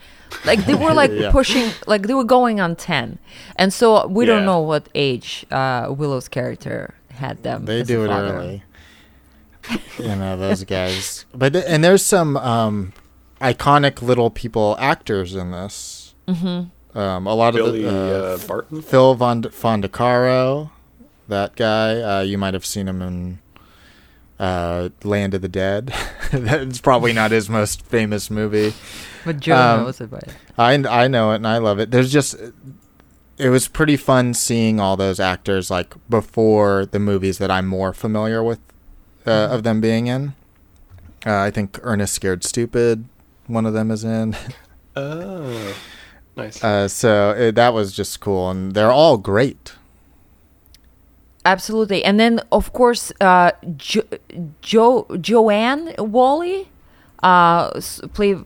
[0.44, 1.30] Like they were like Yeah.
[1.30, 3.18] pushing like they were going on 10.
[3.56, 7.64] And so we don't know what age uh Willow's character had them.
[7.66, 8.62] They do it early.
[9.98, 12.92] you know those guys, but and there's some um,
[13.40, 16.14] iconic little people actors in this.
[16.28, 16.68] Mm-hmm.
[16.96, 18.80] Um, a lot Billy of the uh, uh, Barty.
[18.80, 20.70] Phil Von Fondacaro,
[21.28, 22.00] that guy.
[22.00, 23.38] Uh, you might have seen him in
[24.38, 25.92] uh, Land of the Dead.
[26.32, 28.72] That's probably not his most famous movie.
[29.24, 30.34] But Joe Um, knows about it.
[30.56, 31.90] I I know it and I love it.
[31.90, 32.34] There's just
[33.38, 37.92] it was pretty fun seeing all those actors like before the movies that I'm more
[37.92, 38.60] familiar with
[39.26, 40.34] uh, of them being in.
[41.26, 43.04] Uh, I think Ernest Scared Stupid,
[43.46, 44.34] one of them is in.
[44.98, 45.74] Oh,
[46.36, 46.62] nice.
[46.62, 49.72] Uh, so it, that was just cool, and they're all great.
[51.44, 52.04] Absolutely.
[52.04, 54.02] And then of course uh jo-
[54.62, 56.68] jo- Joanne Whalley
[57.22, 58.38] uh s- played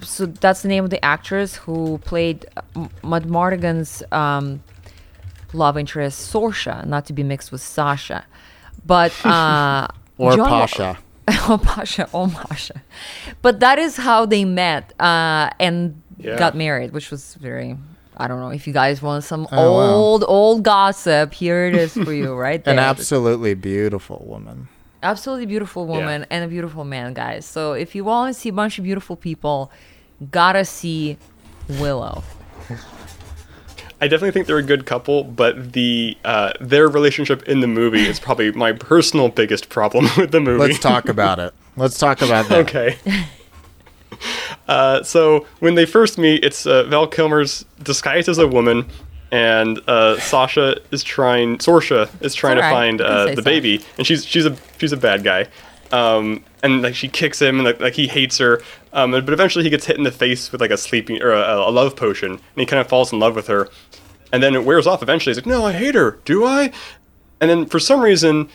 [0.00, 4.62] so that's the name of the actress who played M- Mud Mardigan's um
[5.52, 8.24] love interest Sorsha, not to be mixed with Sasha.
[8.86, 10.98] But uh Or John- Pasha.
[11.50, 12.80] oh Pasha, oh Pasha.
[13.42, 16.38] But that is how they met uh and Yeah.
[16.38, 17.76] got married, which was very
[18.18, 19.94] I don't know if you guys want some Oh, wow.
[19.94, 21.34] old old gossip.
[21.34, 22.72] Here it is for you, right there.
[22.72, 24.68] An absolutely beautiful woman.
[25.02, 27.44] absolutely beautiful woman and a beautiful man, guys.
[27.44, 29.70] So if you want to see a bunch of beautiful people,
[30.30, 31.18] gotta see
[31.68, 32.22] Willow.
[34.00, 38.06] I definitely think they're a good couple, but the uh, their relationship in the movie
[38.06, 40.58] is probably my personal biggest problem with the movie.
[40.68, 41.54] Let's talk about it.
[41.76, 42.58] Let's talk about that.
[42.66, 42.96] Okay.
[44.68, 48.84] Uh, so when they first meet, it's uh, Val Kilmer's disguised as a woman,
[49.30, 51.58] and uh, Sasha is trying.
[51.58, 53.42] Sorsha is trying to find uh, the Sasha.
[53.42, 55.46] baby, and she's she's a she's a bad guy.
[55.92, 58.60] Um, and like she kicks him, and like, like he hates her.
[58.92, 61.58] Um, but eventually he gets hit in the face with like a sleeping or a,
[61.58, 63.68] a love potion, and he kind of falls in love with her.
[64.32, 65.30] And then it wears off eventually.
[65.30, 66.18] He's like, "No, I hate her.
[66.24, 66.72] Do I?"
[67.40, 68.48] And then for some reason,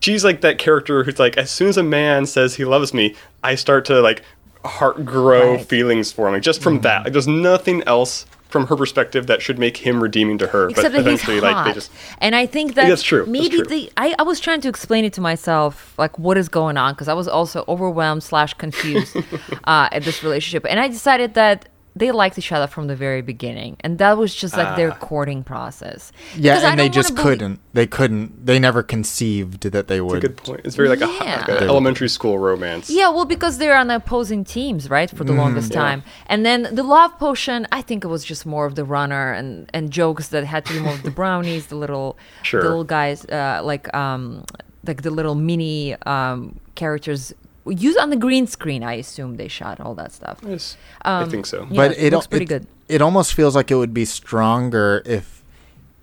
[0.00, 3.14] she's like that character who's like, as soon as a man says he loves me,
[3.42, 4.22] I start to like
[4.64, 5.66] heart grow Right.
[5.66, 6.34] feelings for him.
[6.34, 10.02] Like just from that, like there's nothing else from her perspective that should make him
[10.02, 10.68] redeeming to her.
[10.68, 13.20] Except but eventually, like they just and I think that That's true.
[13.20, 13.64] That's maybe true.
[13.64, 16.92] the I, I was trying to explain it to myself, like what is going on,
[16.92, 19.16] because I was also overwhelmed slash confused
[19.64, 23.20] uh, at this relationship, and I decided that they liked each other from the very
[23.22, 26.10] beginning, and that was just like their courting process.
[26.36, 27.60] Yeah, Because and they just believe- couldn't.
[27.74, 28.46] They couldn't.
[28.46, 30.20] They never conceived that they would.
[30.22, 30.60] good point.
[30.64, 32.88] It's very like a, like a elementary school romance.
[32.90, 35.80] Yeah, well, because they're on opposing teams, right, for the longest Yeah.
[35.80, 36.02] time.
[36.26, 39.68] And then the love potion, I think it was just more of the runner and,
[39.74, 42.62] and jokes that had to do more of the brownies, the little Sure.
[42.62, 44.44] the little guys, uh, like um,
[44.86, 47.32] like the little mini um, characters
[47.66, 48.82] used on the green screen.
[48.82, 50.38] I assume they shot all that stuff.
[50.46, 51.66] Yes, I Um, think so.
[51.70, 52.66] Yeah, but it it looks pretty it, good.
[52.88, 55.42] It almost feels like it would be stronger if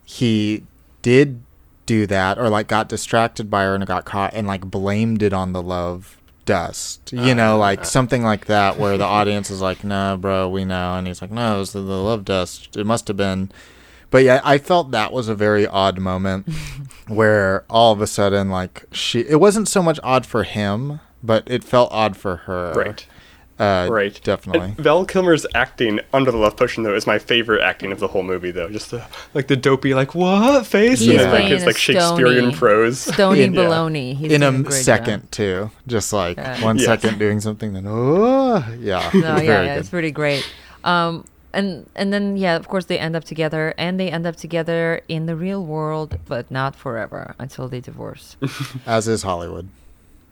[0.05, 0.63] he
[1.01, 1.41] did
[1.85, 5.33] do that or like got distracted by her and got caught and like blamed it
[5.33, 7.11] on the love dust.
[7.13, 10.65] You know, Uh, like something like that where the audience is like, "No, bro, we
[10.65, 12.75] know." And he's like, "No, it was the, the love dust.
[12.77, 13.51] It must have been."
[14.11, 16.47] But yeah, I felt that was a very odd moment
[17.07, 21.43] where all of a sudden like she it wasn't so much odd for him, but
[21.47, 22.73] it felt odd for her.
[22.75, 23.05] Right.
[23.60, 24.17] Uh, Right.
[24.23, 24.69] Definitely.
[24.69, 28.08] And Val Kilmer's acting under the love potion though is my favorite acting of the
[28.08, 28.69] whole movie though.
[28.69, 29.03] Just the
[29.34, 32.55] like the dopey like what face He's and then like playing his like Shakespearean stony-
[32.55, 32.99] prose.
[32.99, 33.60] Stony In- yeah.
[33.62, 34.15] baloney.
[34.15, 34.73] He's in a great job.
[34.73, 35.71] second too.
[35.88, 36.63] Just like Yeah.
[36.63, 36.86] one Yeah.
[36.86, 40.49] second doing something, then oh yeah, No, Very yeah, yeah, it's pretty great.
[40.86, 44.38] Um, and and then yeah, of course they end up together, and they end up
[44.38, 48.38] together in the real world, but not forever until they divorce.
[48.86, 49.67] As is Hollywood.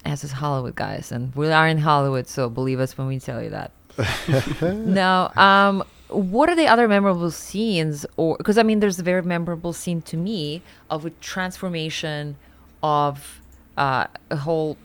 [0.08, 3.44] As is Hollywood, guys, and we are in Hollywood, so believe us when we tell
[3.44, 3.72] you that.
[4.62, 8.06] now, um, what are the other memorable scenes?
[8.16, 12.38] Or because I mean, there's a very memorable scene to me of a transformation
[12.82, 13.42] of
[13.78, 14.78] uh, a whole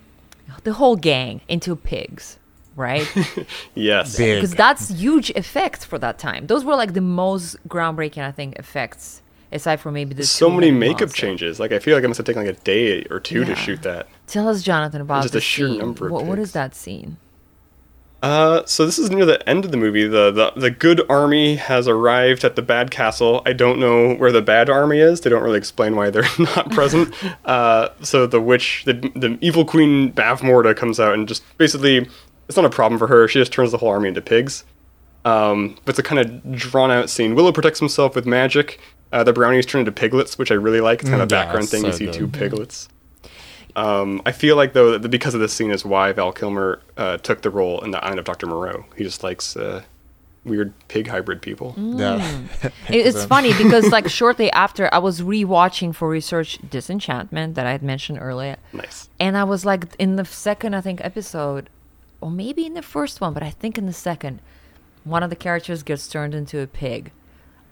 [0.64, 2.38] the whole gang into pigs,
[2.74, 3.06] right?
[3.74, 4.16] Yes.
[4.16, 6.48] Because that's huge effects for that time.
[6.48, 9.21] Those were like the most groundbreaking, I think, effects
[9.52, 11.58] aside from maybe the So many makeup changes.
[11.60, 13.46] Like I feel like it must have taken like a day or two Yeah.
[13.46, 14.08] to shoot that.
[14.26, 15.78] Tell us, Jonathan, about Just the a sheer scene.
[15.78, 17.16] number of What, what is that scene?
[18.22, 20.06] Uh, so this is near the end of the movie.
[20.06, 23.42] The, the the good army has arrived at the bad castle.
[23.44, 25.22] I don't know where the bad army is.
[25.22, 27.12] They don't really explain why they're not present.
[27.44, 32.08] Uh, so the witch, the the evil queen Bavmorda comes out and just basically,
[32.46, 33.26] it's not a problem for her.
[33.26, 34.62] She just turns the whole army into pigs.
[35.24, 37.34] Um, but it's a kind of drawn out scene.
[37.34, 38.80] Willow protects himself with magic.
[39.12, 41.00] Uh, the brownies turn into piglets, which I really like.
[41.00, 41.80] It's kind of Mm, a yeah, background thing.
[41.82, 42.14] so you see good.
[42.14, 42.88] two piglets.
[43.74, 47.16] Um, I feel like though that because of this scene is why Val Kilmer uh,
[47.18, 48.84] took the role in the Island of Doctor Moreau.
[48.96, 49.82] He just likes uh,
[50.44, 51.74] weird pig hybrid people.
[51.78, 51.98] Mm.
[51.98, 52.70] Yeah.
[52.90, 57.70] It- it's funny because like shortly after I was rewatching for research Disenchantment that I
[57.72, 59.08] had mentioned earlier, Nice.
[59.18, 61.70] and I was like in the second I think episode,
[62.20, 64.40] or maybe in the first one, but I think in the second,
[65.04, 67.12] one of the characters gets turned into a pig.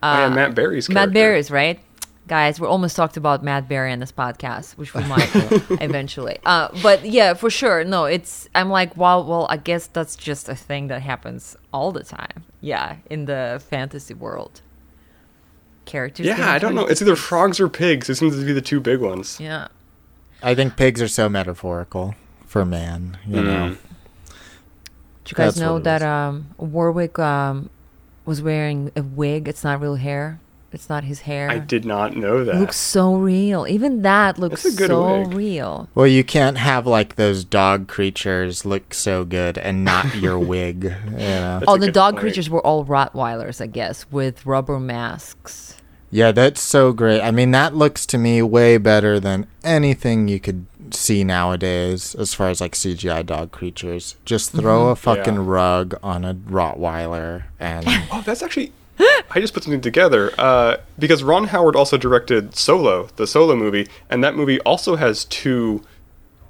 [0.03, 1.03] oh, yeah, Matt Berry's character.
[1.03, 1.81] Uh, Matt Berry's right.
[2.29, 5.29] Guys, we almost talked about Matt Berry on this podcast, which we might
[5.83, 6.39] eventually.
[6.45, 7.83] Uh, but yeah, for sure.
[7.83, 8.49] No, it's.
[8.55, 12.45] I'm like, well, well, I guess that's just a thing that happens all the time.
[12.61, 14.61] Yeah, in the fantasy world.
[15.87, 16.27] Characters.
[16.27, 16.87] Yeah, I don't know.
[16.87, 18.09] It's either frogs or pigs.
[18.09, 19.41] It seems to be the two big ones.
[19.41, 19.69] Yeah.
[20.41, 22.15] I think pigs are so metaphorical
[22.47, 23.19] for man.
[23.27, 23.77] You know.
[25.25, 27.71] Did you guys That's know that it um, Warwick um,
[28.25, 29.49] was wearing a wig?
[29.49, 30.41] It's not real hair.
[30.73, 31.51] It's not his hair.
[31.51, 32.55] I did not know that.
[32.55, 33.67] It looks so real.
[33.69, 35.33] Even that looks That's a good so wig.
[35.35, 35.89] real.
[35.97, 40.85] Well, you can't have like those dog creatures look so good and not your wig.
[40.85, 41.61] You know.
[41.67, 42.21] Oh, the dog point.
[42.21, 45.77] creatures were all Rottweilers, I guess, with rubber masks.
[46.11, 47.21] Yeah, that's so great.
[47.21, 52.35] I mean, that looks to me way better than anything you could see nowadays as
[52.35, 54.17] far as like CGI dog creatures.
[54.25, 55.43] Just throw a fucking Yeah.
[55.45, 58.73] rug on a Rottweiler and Oh, that's actually.
[59.31, 63.87] I just put something together uh, because Ron Howard also directed Solo, the Solo movie,
[64.11, 65.83] and that movie also has two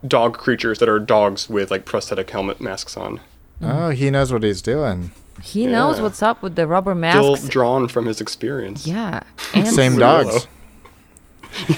[0.06, 3.20] dog creatures that are dogs with like prosthetic helmet masks on.
[3.62, 5.12] oh, he knows what he's doing.
[5.42, 8.86] He knows what's up with the rubber Still drawn from his experience.
[8.86, 9.20] yeah,
[9.54, 10.46] and Same dogs.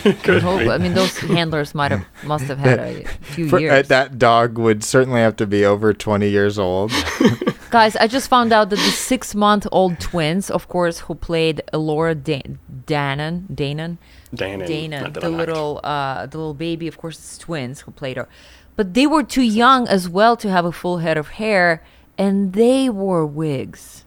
[0.04, 3.60] I hope- I mean, those handlers might have must have had a few For, uh,
[3.60, 3.88] years.
[3.88, 6.92] that dog would certainly have to be over 20 years old.
[7.70, 12.42] Guys, I just found out that the six-month-old twins, of course, who played Laura da-
[12.86, 13.96] Danon, Danon,
[14.36, 15.36] Danon, Dana, not the Danon.
[15.38, 18.28] little uh, the little baby, of course, it's twins who played her,
[18.76, 21.82] but they were too young as well to have a full head of hair,
[22.18, 24.04] and they wore wigs,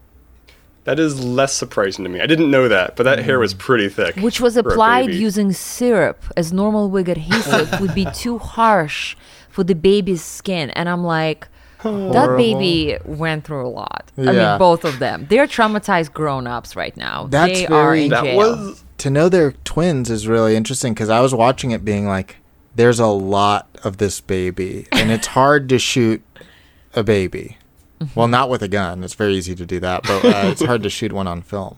[0.84, 2.22] That is less surprising to me.
[2.22, 3.60] I didn't know that, but that hair was mm.
[3.60, 4.16] pretty thick.
[4.18, 9.16] which was applied using syrup as normal wig adhesive would be too harsh
[9.50, 11.48] for the baby's skin, and I'm like.
[11.84, 14.12] That baby went through a lot.
[14.18, 14.58] I mean, Yeah.
[14.58, 15.28] both of them.
[15.30, 17.28] They're traumatized grown-ups right now.
[17.30, 18.38] That's they are very- in That jail.
[18.38, 22.38] was to know they're twins is really interesting because I was watching it being like,
[22.76, 26.24] there's a lot of this baby, and it's hard to shoot
[26.96, 27.60] a baby.
[28.00, 28.20] Mm-hmm.
[28.20, 29.04] Well, not with a gun.
[29.04, 31.78] It's very easy to do that, but uh, it's hard to shoot one on film.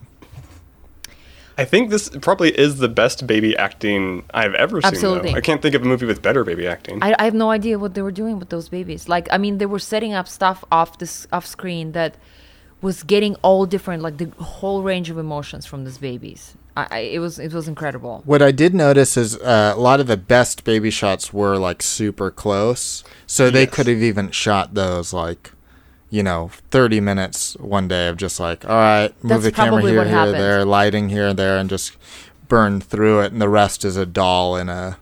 [1.60, 4.88] I think this probably is the best baby acting I've ever seen.
[4.90, 5.32] Absolutely.
[5.32, 5.38] Though.
[5.38, 7.00] I can't think of a movie with better baby acting.
[7.02, 9.10] I, I have no idea what they were doing with those babies.
[9.10, 12.16] Like, I mean, they were setting up stuff off this off screen that
[12.82, 16.56] was getting all different, like the whole range of emotions from these babies.
[16.76, 18.22] I, I it was it was incredible.
[18.26, 21.82] What I did notice is uh, a lot of the best baby shots were like
[21.82, 25.54] super close, so they could have even shot those like,
[26.10, 29.82] you know, thirty minutes one day of just like, all right, move That's the camera
[29.82, 30.40] here, here, happened.
[30.40, 31.98] there, lighting here and there, and just
[32.48, 34.98] burn through it, and the rest is a doll in a,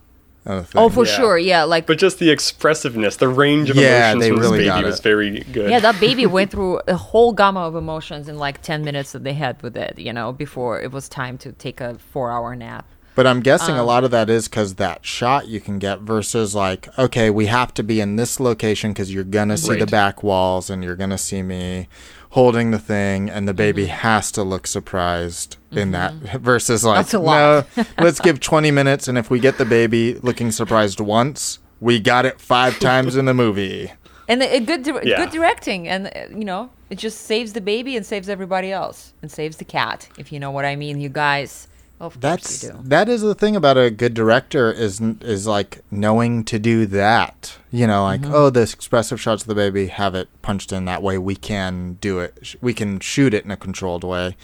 [0.45, 0.65] a.
[0.75, 1.11] Oh, for Yeah.
[1.15, 1.63] sure, yeah.
[1.63, 4.75] Like But just the expressiveness, the range of Yeah, emotions they from really this got
[4.77, 5.03] baby was it.
[5.03, 5.69] very good.
[5.69, 9.23] yeah, that baby went through a whole gamma of emotions in like ten minutes that
[9.23, 9.99] they had with it.
[9.99, 12.85] You know, before it was time to take a four-hour nap.
[13.15, 16.01] But I'm guessing a Um, lot of that is because that shot you can get
[16.01, 19.86] versus like, okay, we have to be in this location because you're gonna see the
[19.86, 21.88] back walls and you're gonna see me
[22.32, 23.95] holding the thing, and the baby Mm-hmm.
[23.99, 27.65] has to look surprised in that versus like, That's a lot.
[27.78, 31.99] no, let's give 20 minutes, and if we get the baby looking surprised once, we
[32.01, 33.91] got it five times in the movie.
[34.28, 35.17] And a good, dir- Yeah.
[35.17, 39.13] good directing, and uh, you know, it just saves the baby and saves everybody else,
[39.21, 41.69] and saves the cat, if you know what I mean, you guys.
[41.99, 42.89] Of That's course you do.
[42.89, 47.58] that is the thing about a good director is is like knowing to do that.
[47.71, 48.34] You know, like Mm-hmm.
[48.36, 51.17] oh, this expressive shots of the baby have it punched in that way.
[51.17, 52.55] We can do it.
[52.62, 54.36] We can shoot it in a controlled way.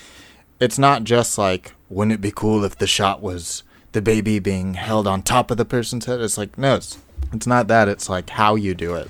[0.62, 4.76] It's not just like wouldn't it be cool if the shot was the baby being
[4.76, 6.22] held on top of the person's head?
[6.22, 7.00] It's like no, it's
[7.34, 7.90] it's not that.
[7.90, 9.10] It's like how you do it.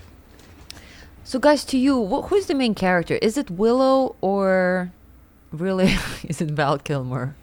[1.23, 3.15] So, guys, to you, wh- who's the main character?
[3.21, 4.91] Is it Willow or
[5.51, 7.35] really is it Val Kilmer?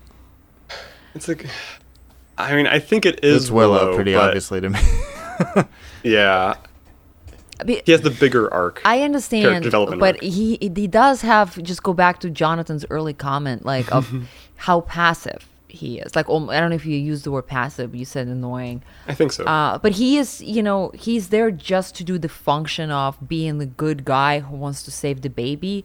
[1.14, 1.46] It's like,
[2.38, 4.80] I mean, I think it is It's Willow, Willow, pretty obviously to me.
[6.04, 6.54] Yeah,
[7.66, 8.80] he has the bigger arc.
[8.84, 10.20] I understand, but arc.
[10.22, 14.12] he he does have just go back to Jonathan's early comment, like of
[14.56, 16.14] how passive he is.
[16.14, 18.82] Like, um, I don't know if you used the word passive, you said annoying.
[19.06, 19.44] I think so.
[19.44, 23.58] Uh, but he is, you know, he's there just to do the function of being
[23.58, 25.84] the good guy who wants to save the baby,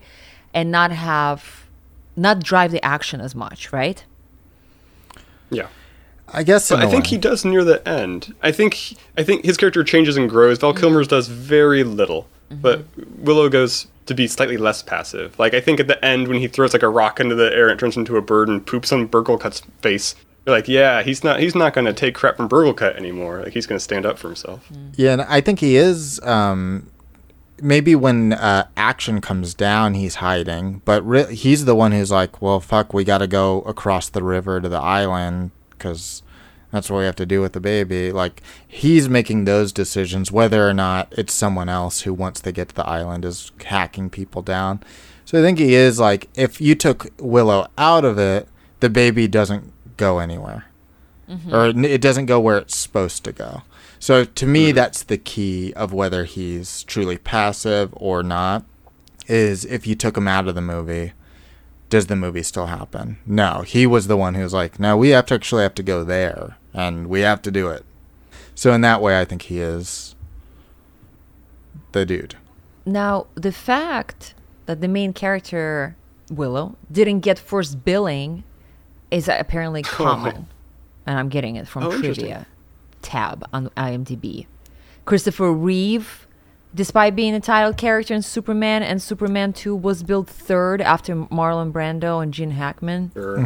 [0.53, 1.67] and not have,
[2.15, 4.05] not drive the action as much, right?
[5.53, 5.67] Yeah.
[6.27, 6.69] I guess.
[6.69, 7.09] But in I a think way.
[7.11, 8.33] he does near the end.
[8.41, 10.57] I think I think his character changes and grows.
[10.57, 10.79] Val mm-hmm.
[10.79, 12.61] Kilmer's does very little, mm-hmm.
[12.61, 12.85] but
[13.17, 15.37] Willow goes to be slightly less passive.
[15.37, 17.69] Like I think at the end when he throws like a rock into the air
[17.69, 21.39] and turns into a bird and poops on Burglekutt's face, you're like, yeah, he's not
[21.39, 23.43] he's not going to take crap from Burglekutt anymore.
[23.43, 24.67] Like he's going to stand up for himself.
[24.73, 24.93] Mm.
[24.95, 26.19] Yeah, and I think he is.
[26.21, 26.89] Um,
[27.63, 32.41] maybe when uh, action comes down, he's hiding, but re- he's the one who's like,
[32.41, 36.21] "Well, fuck, we got to go across the river to the island because
[36.71, 40.67] that's what we have to do with the baby." Like he's making those decisions, whether
[40.67, 44.41] or not it's someone else who, once they get to the island, is hacking people
[44.41, 44.81] down.
[45.25, 48.47] So I think he is like, if you took Willow out of it,
[48.81, 50.65] the baby doesn't go anywhere
[51.53, 53.61] or it doesn't go where it's supposed to go.
[54.03, 54.75] So to me, mm-hmm.
[54.75, 58.65] that's the key of whether he's truly passive or not.
[59.27, 61.13] Is if you took him out of the movie,
[61.89, 63.19] does the movie still happen?
[63.25, 65.83] No, he was the one who was like, no, we have to actually have to
[65.83, 67.85] go there, and we have to do it.
[68.55, 70.15] So in that way, I think he is
[71.93, 72.35] the dude.
[72.85, 74.33] Now, the fact
[74.65, 75.95] that the main character,
[76.29, 78.43] Willow, didn't get first billing
[79.11, 80.47] is apparently common.
[81.05, 82.47] and I'm getting it from Oh, trivia
[83.03, 84.47] tab on IMDb.
[85.05, 86.27] Christopher Reeve,
[86.73, 91.71] despite being a title character in Superman and Superman 2, was billed third after Marlon
[91.71, 93.11] Brando and Gene Hackman.
[93.15, 93.37] Or,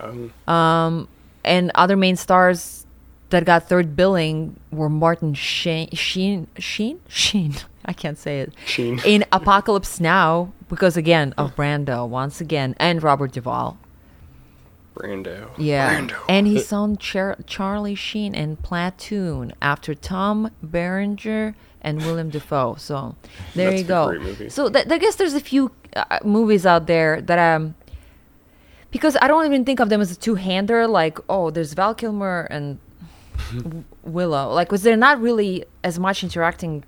[0.00, 0.50] Mm-hmm.
[0.50, 1.08] um,
[1.44, 2.86] And other main stars
[3.30, 7.54] that got third billing were Martin Sheen, Sheen, Sheen, Sheen.
[7.84, 8.52] I can't say it.
[8.66, 9.00] Sheen.
[9.04, 13.78] In Apocalypse Now, because again of Brando once again, and Robert Duvall.
[14.96, 15.48] Brando.
[15.58, 16.16] Yeah, Brando.
[16.28, 22.74] and he's on Char- Charlie Sheen in Platoon after Tom Berenger and William Dafoe.
[22.78, 23.14] So
[23.54, 24.48] there That's you go.
[24.48, 27.74] So th- I guess there's a few uh, movies out there that um
[28.90, 30.86] because I don't even think of them as a two-hander.
[30.88, 32.78] Like oh, there's Val Kilmer and
[34.02, 34.52] Willow.
[34.52, 36.84] Like was there not really as much interacting?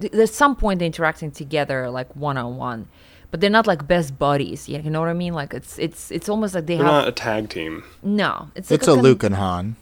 [0.00, 2.88] th- There's some point they're interacting together, like one-on-one.
[3.30, 5.34] But they're not like best buddies, you know what I mean?
[5.34, 7.84] Like it's it's it's almost like they They're have not a tag team.
[8.02, 9.76] no, it's like It's a con- Luke and Han.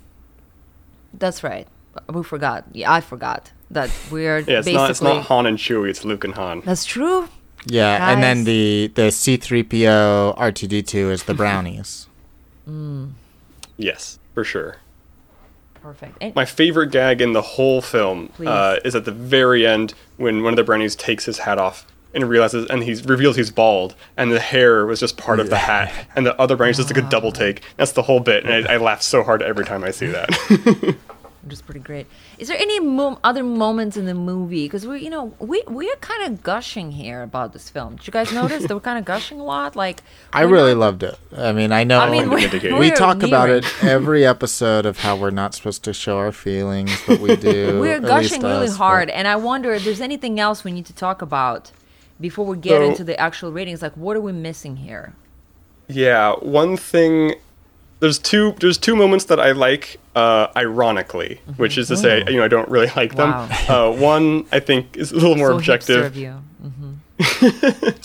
[1.14, 1.66] That's right.
[2.12, 2.64] We forgot.
[2.72, 4.72] Yeah, I forgot that we're Yeah, it's basically.
[4.74, 5.88] not it's not Han and Chewie.
[5.90, 6.62] It's Luke and Han.
[6.64, 7.28] That's true.
[7.66, 12.06] Yeah, and then the the C3PO R2D2 is the brownies.
[13.76, 14.76] Yes, for sure.
[15.83, 16.16] Perfect.
[16.21, 20.42] And My favorite gag in the whole film uh, is at the very end when
[20.42, 21.87] one of the brownies takes his hat off
[22.17, 25.58] and realizes and he reveals he's bald and the hair was just part of the
[25.58, 27.62] hat and the other brownies just like a double take.
[27.77, 30.96] That's the whole bit, and I, I laugh so hard every time I see that.
[31.46, 32.08] which is pretty great.
[32.38, 34.64] Is there any mo- other moments in the movie?
[34.64, 37.94] Because we, you know, we we are kind of gushing here about this film.
[37.96, 39.77] Did you guys notice that we're kind of gushing a lot?
[39.77, 40.02] Like,
[40.33, 41.17] I really not- loved it.
[41.37, 42.75] I mean, I know I mean, we, indicator.
[42.77, 46.33] we we're talk about it every episode of how we're not supposed to show our
[46.33, 47.79] feelings, but we do.
[47.79, 50.73] We're gushing least really us, but- hard, and I wonder if there's anything else we
[50.73, 51.71] need to talk about
[52.21, 53.83] before we get So- into the actual ratings.
[53.83, 55.12] Like, what are we missing here?
[55.88, 57.35] Yeah, one thing.
[58.00, 58.54] There's two.
[58.60, 62.48] There's two moments that I like, uh, ironically, which is to say, you know, I
[62.48, 63.31] don't really like them.
[63.31, 63.48] Wow.
[63.69, 66.17] Uh, one I think is a little more so objective.
[66.17, 66.35] you.
[66.62, 66.96] Mhm.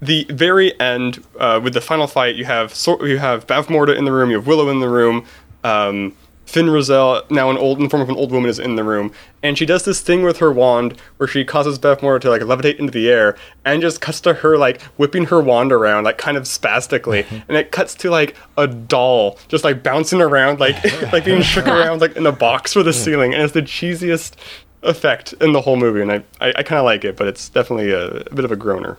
[0.00, 4.04] the very end uh, with the final fight, you have Sor- you have Bavmorda in
[4.04, 5.24] the room, you have Willow in the room.
[5.64, 6.12] Um,
[6.46, 8.84] Fin Raziel, now an old in the form of an old woman, is in the
[8.84, 12.40] room, and she does this thing with her wand where she causes Bavmorda to like
[12.42, 16.18] levitate into the air, and just cuts to her like whipping her wand around, like
[16.18, 20.76] kind of spastically, and it cuts to like a doll just like bouncing around, like
[21.12, 24.34] like being shook around like in a box for the ceiling, and it's the cheesiest
[24.82, 27.48] effect in the whole movie, and I I, I kind of like it, but it's
[27.48, 28.98] definitely a, a bit of a groaner.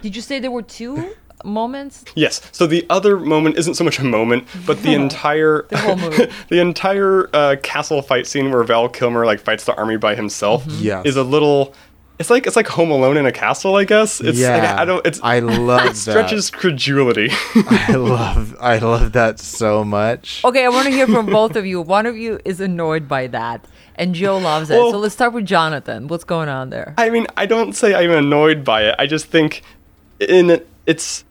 [0.00, 1.14] Did you say there were two
[1.44, 2.04] moments?
[2.14, 2.40] Yes.
[2.52, 6.28] So the other moment isn't so much a moment, but the entire the, whole movie.
[6.50, 10.82] entire uh, castle fight scene where Val Kilmer like fights the army by himself Mm-hmm.
[10.82, 11.06] Yes.
[11.06, 11.74] is a little.
[12.16, 14.20] It's like it's like Home Alone in a castle, I guess.
[14.20, 15.04] It's yeah, like, I don't.
[15.04, 17.28] It's I love it stretches credulity.
[17.56, 18.56] I love.
[18.60, 20.42] I love that so much.
[20.44, 21.80] Okay, I want to hear from both of you.
[21.80, 23.64] One of you is annoyed by that,
[23.96, 24.74] and Joe loves it.
[24.74, 26.06] Well- so let's start with Jonathan.
[26.06, 26.94] What's going on there?
[26.98, 28.94] I mean, I don't say I'm annoyed by it.
[28.96, 29.62] I just think
[30.20, 31.24] in it's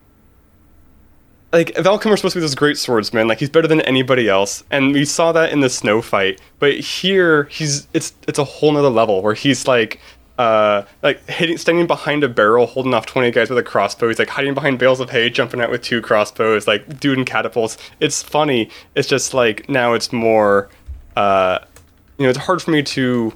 [1.54, 3.28] like Val Kilmer's supposed to be this great swordsman.
[3.28, 6.41] Like he's better than anybody else, and we saw that in the snow fight.
[6.60, 10.01] But here, he's it's it's a whole nother level where he's like.
[10.36, 14.08] Uh, like hitting, standing behind a barrel, holding off twenty guys with a crossbow.
[14.08, 17.24] He's like hiding behind bales of hay, jumping out with two crossbows, like dude doing
[17.24, 17.78] catapults.
[17.99, 18.72] It's funny.
[18.95, 20.70] It's just like now it's more,
[21.16, 21.60] uh,
[22.18, 23.32] you know, it's hard for me to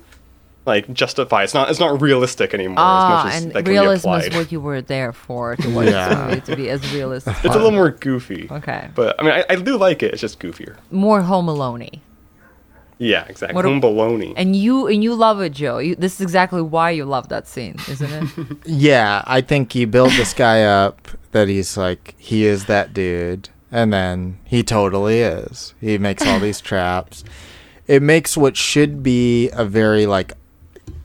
[0.67, 1.43] like justify.
[1.43, 1.69] It's not.
[1.71, 2.75] It's not realistic anymore.
[2.77, 5.55] Ah, as much as and that can realism be is what you were there for
[5.55, 6.35] to watch Yeah.
[6.41, 7.35] to be as realistic.
[7.37, 8.47] It's a little more goofy.
[8.51, 8.89] Okay.
[8.93, 10.11] But I mean, I, I do like it.
[10.11, 10.75] It's just goofier.
[10.91, 11.87] more Home Alone.
[12.99, 13.55] Yeah, exactly.
[13.55, 14.33] What Home baloney.
[14.35, 15.77] And you and you love it, Joe.
[15.77, 18.57] You, this is exactly why you love that scene, isn't it?
[18.65, 23.49] Yeah, I think you build this guy up that he's like he is that dude,
[23.71, 25.75] and then he totally is.
[25.79, 27.23] He makes all these traps.
[27.85, 30.33] It makes what should be a very like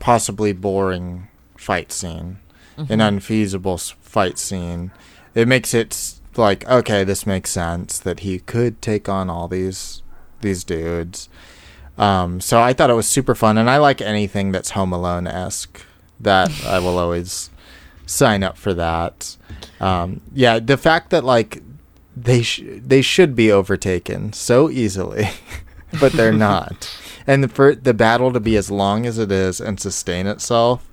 [0.03, 2.37] possibly boring fight scene,
[2.75, 4.91] an unfeasible fight scene.
[5.33, 10.03] It makes it like okay, this makes sense that he could take on all these
[10.41, 11.29] these dudes.
[11.97, 15.25] Um, so I thought it was super fun, and I like anything that's Home Alone
[15.25, 15.81] esque.
[16.19, 17.49] That I will always
[18.05, 19.37] sign up for that.
[19.79, 21.63] Um, yeah, the fact that like
[22.13, 25.29] they sh- they should be overtaken so easily,
[26.01, 26.93] but they're not,
[27.27, 30.89] and the, for the battle to be as long as it is and sustain itself,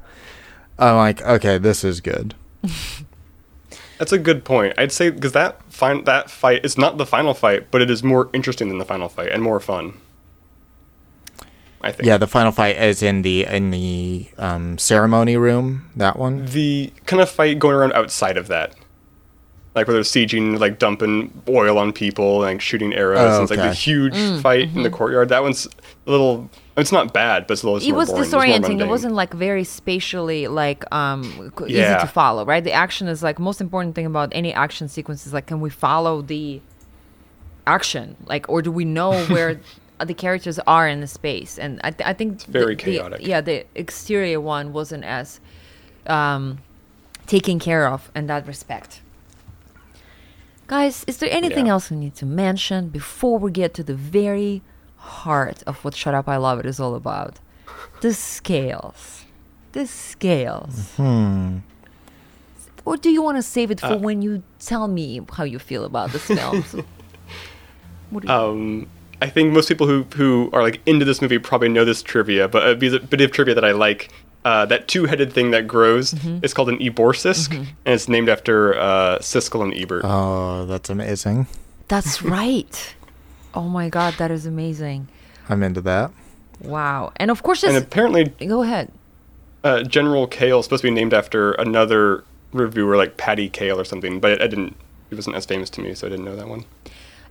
[0.78, 2.34] I'm like, okay, this is good.
[3.98, 4.74] That's a good point.
[4.78, 8.02] I'd say because that fin- that fight is not the final fight, but it is
[8.02, 9.92] more interesting than the final fight and more fun.
[11.82, 12.06] I think.
[12.06, 15.90] Yeah, the final fight is in the in the um, ceremony room.
[15.96, 16.46] That one.
[16.46, 18.74] The kind of fight going around outside of that,
[19.74, 23.18] like where they're sieging, like dumping oil on people, like shooting arrows.
[23.20, 23.74] Oh, and it's like the okay.
[23.74, 25.28] huge fight in the courtyard.
[25.28, 25.66] That one's
[26.06, 26.50] a little.
[26.76, 27.86] It's not bad, but it's a little.
[27.86, 28.22] it more was boring.
[28.24, 28.80] It's more disorienting.
[28.80, 31.98] It wasn't like very spatially like um c- easy Yeah.
[31.98, 32.64] to follow, right?
[32.64, 35.70] The action is like most important thing about any action sequence is like can we
[35.70, 36.60] follow the
[37.66, 39.60] action, like, or do we know where
[40.04, 41.58] the characters are in the space?
[41.58, 43.20] And I, th- I think the- very the- chaotic.
[43.26, 45.38] yeah, the exterior one wasn't as
[46.06, 46.58] um
[47.26, 49.02] taken care of in that respect.
[50.70, 51.72] Guys, is there anything Yeah.
[51.72, 54.62] else we need to mention before we get to the very
[54.96, 57.40] heart of what Shut Up I Love It is all about?
[58.02, 59.24] The scales.
[59.72, 60.92] The scales.
[60.96, 61.58] Mm-hmm.
[62.84, 65.58] Or do you want to save it for uh, when you tell me how you
[65.58, 66.62] feel about this film?
[66.62, 66.84] So-
[68.10, 68.86] what do you- Um,
[69.20, 72.46] I think most people who who are like into this movie probably know this trivia,
[72.48, 74.08] but a bit of trivia that I like.
[74.42, 76.42] Uh, that two-headed thing that grows Mm-hmm.
[76.42, 80.02] is called an eborsisk, and it's named after uh, Siskel and Ebert.
[80.04, 81.46] Oh, that's amazing.
[81.88, 82.94] That's right.
[83.52, 85.08] Oh my god, that is amazing.
[85.48, 86.10] I'm into that.
[86.62, 87.12] Wow.
[87.16, 88.90] And of course, and apparently, Go ahead.
[89.62, 93.84] uh, General Kael is supposed to be named after another reviewer, like Patty Kael or
[93.84, 94.74] something, but I didn't.
[95.10, 96.64] He wasn't as famous to me, so I didn't know that one.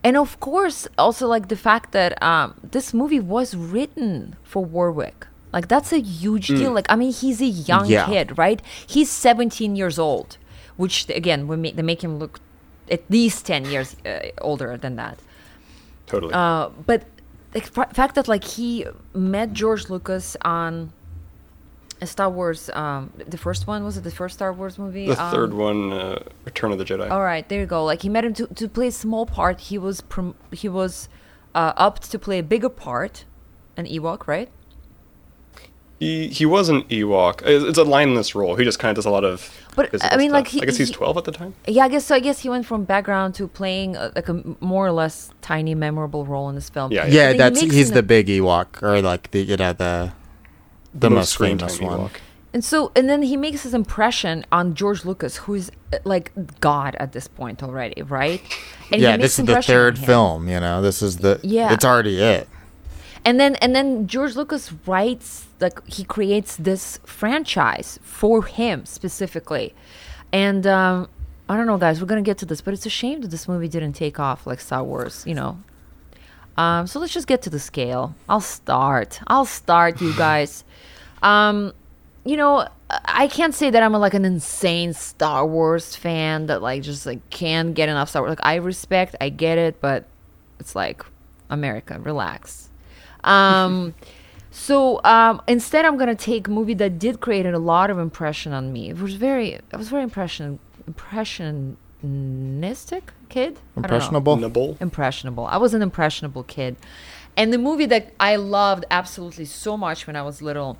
[0.03, 5.25] And of course, also like the fact that um, this movie was written for Warwick.
[5.51, 6.71] Like that's a huge deal.
[6.71, 8.05] Like I mean, he's a young Yeah.
[8.05, 8.61] kid, right?
[8.85, 10.37] He's 17 years old,
[10.77, 12.39] which again, we make, they make him look
[12.91, 15.19] at least 10 years uh, older than that.
[16.07, 16.33] Totally.
[16.33, 17.03] Uh, but
[17.51, 20.91] the fa- fact that like he met George Lucas on
[22.01, 22.69] a Star Wars.
[22.73, 25.07] Um, the first one was it the first Star Wars movie?
[25.07, 27.09] The Um, third one, uh, Return of the Jedi.
[27.11, 27.83] All right, there you go.
[27.83, 29.59] Like he met him to, to play a small part.
[29.61, 31.09] He was prom- he was
[31.55, 33.25] uh, upped to play a bigger part,
[33.75, 34.49] an Ewok, right?
[35.99, 37.41] He he was an Ewok.
[37.45, 38.55] It's it's a lineless role.
[38.55, 39.53] He just kind of does a lot of.
[39.75, 41.53] But, physical I mean, like, he- I guess he's he- twelve at the time.
[41.67, 42.15] Yeah, I guess so.
[42.15, 45.75] I guess he went from background to playing uh, like a more or less tiny,
[45.75, 46.91] memorable role in this film.
[46.91, 47.37] Yeah, And Yeah, then he
[47.67, 50.11] that's he's an- the big Ewok, or like the you know the
[50.93, 51.99] the most screen famous one.
[51.99, 52.11] Ewok.
[52.51, 56.31] And so, and then he makes his impression on George Lucas, who is uh, like
[56.61, 58.41] God at this point already, right?
[58.91, 60.47] And he yeah, makes this is the impression third film.
[60.49, 61.73] You know, this is the Yeah.
[61.73, 62.47] It's already it.
[63.25, 69.75] And then, and then George Lucas writes like he creates this franchise for him specifically,
[70.31, 71.09] and um,
[71.49, 73.47] I don't know, guys, we're gonna get to this, but it's a shame that this
[73.47, 75.59] movie didn't take off like Star Wars, you know.
[76.57, 78.15] Um, so let's just get to the scale.
[78.27, 79.19] I'll start.
[79.27, 80.63] I'll start, you guys.
[81.21, 81.73] Um,
[82.25, 82.67] you know,
[83.05, 87.29] I can't say that I'm like an insane Star Wars fan that like just like
[87.29, 88.29] can't get enough Star Wars.
[88.29, 90.05] Like I respect, I get it, but
[90.59, 91.03] it's like
[91.49, 92.68] America, relax.
[93.23, 93.93] Um,
[94.51, 98.53] so um, instead, I'm gonna take a movie that did create a lot of impression
[98.53, 98.89] on me.
[98.89, 103.59] It was very, I was very impression impressionistic kid.
[103.77, 104.37] I don't know Impressionable.
[104.37, 104.77] Nibble.
[104.79, 105.45] impressionable.
[105.45, 106.75] I was an impressionable kid.
[107.37, 110.77] And the movie that I loved absolutely so much when I was little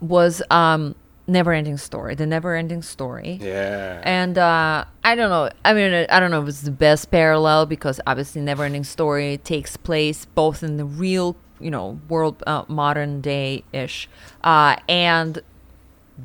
[0.00, 0.94] was um
[1.30, 2.14] Never Ending Story.
[2.14, 3.38] The Never Ending Story.
[3.40, 4.02] Yeah.
[4.04, 5.50] And uh, I don't know.
[5.64, 9.38] I mean, I don't know if it's the best parallel because obviously, Never Ending Story
[9.38, 14.08] takes place both in the real, you know, world, uh, modern day ish,
[14.42, 15.40] uh, and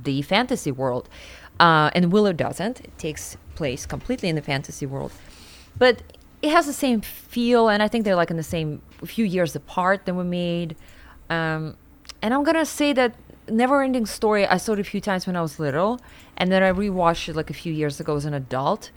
[0.03, 1.07] the fantasy world.
[1.59, 2.81] Uh, and Willow doesn't.
[2.81, 5.11] It takes place completely in the fantasy world,
[5.77, 6.01] but
[6.41, 9.55] it has the same feel, and I think they're like in the same few years
[9.55, 10.75] apart that we made.
[11.29, 11.77] Um,
[12.21, 13.15] and I'm gonna say that
[13.49, 15.99] Never Ending Story I saw it a few times when I was little,
[16.37, 18.91] and then I rewatched it like a few years ago as an adult,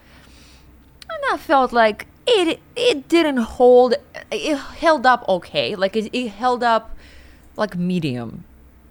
[1.09, 3.95] and I felt like it it didn't hold.
[4.31, 6.97] It held up okay, like it, it held up
[7.57, 8.45] like medium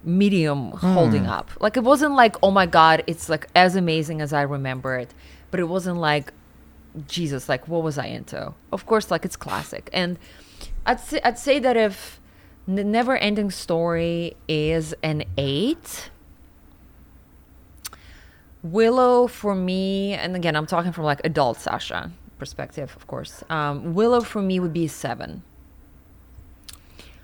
[0.04, 0.94] medium hmm.
[0.94, 1.52] holding up.
[1.60, 5.14] Like it wasn't like oh my god it's like as amazing as i remember it
[5.52, 6.34] but it wasn't like
[7.08, 8.54] jesus like what was i into?
[8.72, 9.90] Of course like it's classic.
[9.94, 10.18] And
[10.86, 12.20] i'd say, I'd say that if
[12.68, 16.10] the never ending story is an eight
[18.64, 23.94] willow for me and again i'm talking from like adult sasha perspective of course um,
[23.94, 25.44] willow for me would be a seven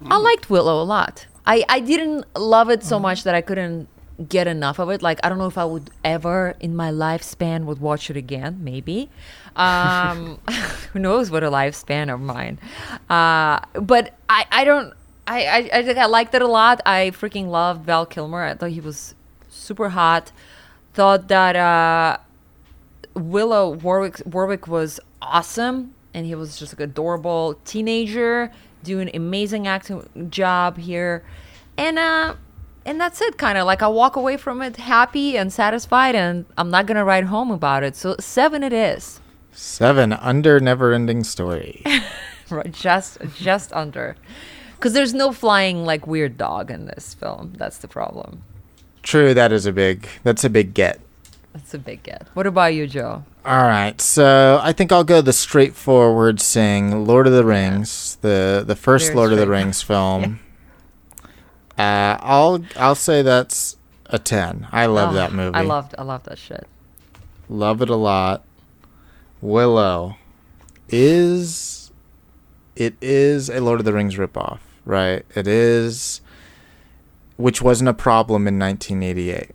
[0.06, 1.28] I liked Willow a lot.
[1.46, 3.88] I, I didn't love it so much that I couldn't
[4.28, 5.02] get enough of it.
[5.02, 8.60] Like I don't know if I would ever in my lifespan would watch it again.
[8.62, 9.10] Maybe.
[9.56, 10.40] Um,
[10.94, 12.60] who knows what a lifespan of mine.
[13.10, 14.94] Uh, but I, I don't.
[15.26, 16.82] I, I I think I liked it a lot.
[16.86, 18.44] I freaking loved Val Kilmer.
[18.44, 19.16] I thought he was
[19.50, 20.32] super hot.
[20.94, 22.18] Thought that uh,
[23.14, 28.52] Willow Warwick Warwick was awesome, and he was just like adorable teenager
[28.84, 31.24] doing amazing acting job here,
[31.78, 32.36] and uh,
[32.86, 33.38] and that's it.
[33.38, 37.06] Kind of like I walk away from it happy and satisfied, and I'm not gonna
[37.06, 37.96] write home about it.
[37.96, 39.22] So seven it is,
[39.56, 41.84] Seven under never ending story.
[42.50, 42.72] right?
[42.72, 44.16] Just just under,
[44.84, 47.54] because there's no flying like weird dog in this film.
[47.56, 48.44] That's the problem.
[49.02, 51.00] True, that is a big that's a big get.
[51.54, 52.28] That's a big get.
[52.34, 53.24] What about you, Joe?
[53.46, 58.62] All right, so I think I'll go the straightforward saying Lord of the Rings, the
[58.68, 59.48] the first Very Lord of the.
[59.48, 60.42] Rings film.
[61.78, 63.78] Uh, I'll I'll say that's
[64.08, 64.68] a ten.
[64.74, 65.56] I love Oh, that movie.
[65.56, 66.68] I loved I love that shit.
[67.48, 68.44] love it a lot.
[69.40, 70.18] Willow
[70.90, 71.90] is
[72.76, 75.26] it is a Lord of the Rings ripoff, right?
[75.36, 76.22] It is,
[77.38, 79.52] which wasn't a problem in 1988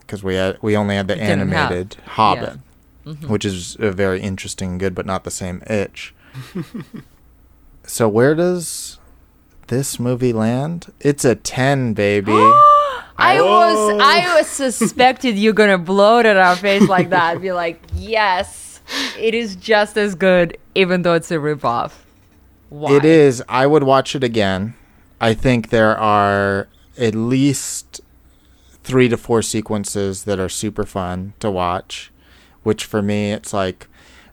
[0.00, 2.58] because we had we only had the Didn't have- animated Hobbit,
[3.06, 3.12] yeah.
[3.12, 3.28] Mm-hmm.
[3.28, 6.14] which is a very interesting and good, but not the same itch.
[7.84, 8.98] so where does
[9.68, 10.92] this movie land?
[11.00, 12.32] It's a 10, baby.
[13.16, 13.98] I was Oh.
[14.00, 17.40] I was suspected you're gonna blow it in our face like that.
[17.40, 18.80] Be like, yes,
[19.18, 21.92] it is just as good, even though it's a ripoff.
[22.74, 22.96] Why?
[22.96, 23.40] It is.
[23.48, 24.74] I would watch it again.
[25.20, 26.66] I think there are
[26.98, 28.00] at least
[28.82, 32.10] three to four sequences that are super fun to watch.
[32.64, 33.86] Which for me, it's like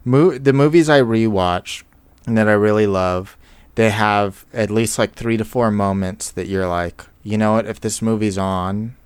[0.04, 1.84] mo- the movies I rewatch
[2.26, 3.36] and that I really love.
[3.76, 7.66] They have at least like three to four moments that you're like, you know what?
[7.66, 8.96] If this movie's on,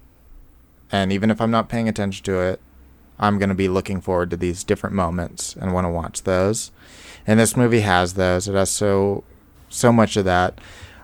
[0.91, 2.61] and even if I'm not paying attention to it,
[3.19, 6.71] I'm gonna be looking forward to these different moments and want to watch those.
[7.27, 8.49] And this movie has those.
[8.49, 9.25] It has so
[9.69, 10.59] so much of that.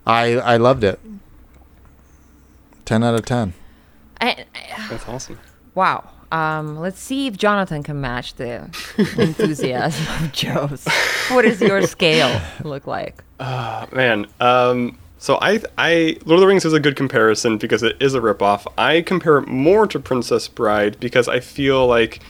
[0.06, 1.00] I I loved it.
[2.84, 3.54] Ten out of ten.
[4.20, 4.44] And,
[4.88, 5.38] That's awesome.
[5.74, 6.08] wow.
[6.30, 8.70] Um, let's see if Jonathan can match the
[9.18, 10.86] enthusiasm of Joe's.
[11.28, 13.22] What does your scale look like?
[13.38, 17.96] Man, um, so I, I, Lord of the Rings is a good comparison because it
[18.00, 18.66] is a ripoff.
[18.78, 22.20] I compare it more to Princess Bride because I feel like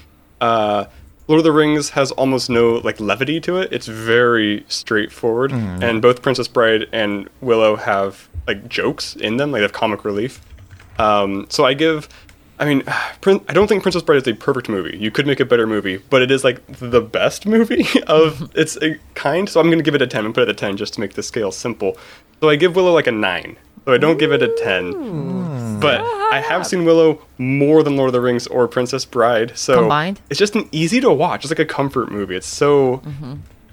[0.40, 0.86] uh,
[1.32, 3.72] Lord of the Rings has almost no like levity to it.
[3.72, 9.60] It's very straightforward, and both Princess Bride and Willow have like jokes in them, like
[9.60, 10.42] they have comic relief.
[10.98, 12.06] Um, so I give.
[12.58, 12.82] I mean,
[13.22, 14.98] Prin- I don't think Princess Bride is a perfect movie.
[14.98, 18.76] You could make a better movie, but it is like the best movie of its
[18.76, 19.48] uh, kind.
[19.48, 21.00] So I'm going to give it a 10 and put it at 10 just to
[21.00, 21.96] make the scale simple.
[22.40, 23.56] So I give Willow like a 9.
[23.84, 25.80] So I don't give it a 10.
[25.80, 29.56] But I have seen Willow more than Lord of the Rings or Princess Bride.
[29.58, 30.20] So Combined?
[30.30, 31.44] it's just an easy to watch.
[31.44, 32.36] It's like a comfort movie.
[32.36, 33.02] It's so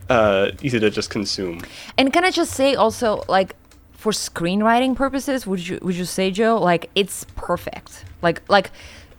[0.10, 1.62] uh, easy to just consume.
[1.98, 3.56] And can I just say also, like,
[3.92, 8.72] for screenwriting purposes, would you would you say, Joe, like it's perfect, like like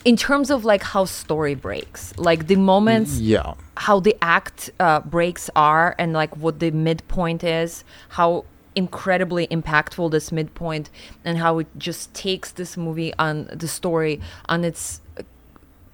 [0.07, 3.53] in terms of like how story breaks, like the moments, Yeah.
[3.76, 10.10] how the act uh, breaks are, and like what the midpoint is, how incredibly impactful
[10.10, 10.90] this midpoint,
[11.24, 15.00] and how it just takes this movie on the story on its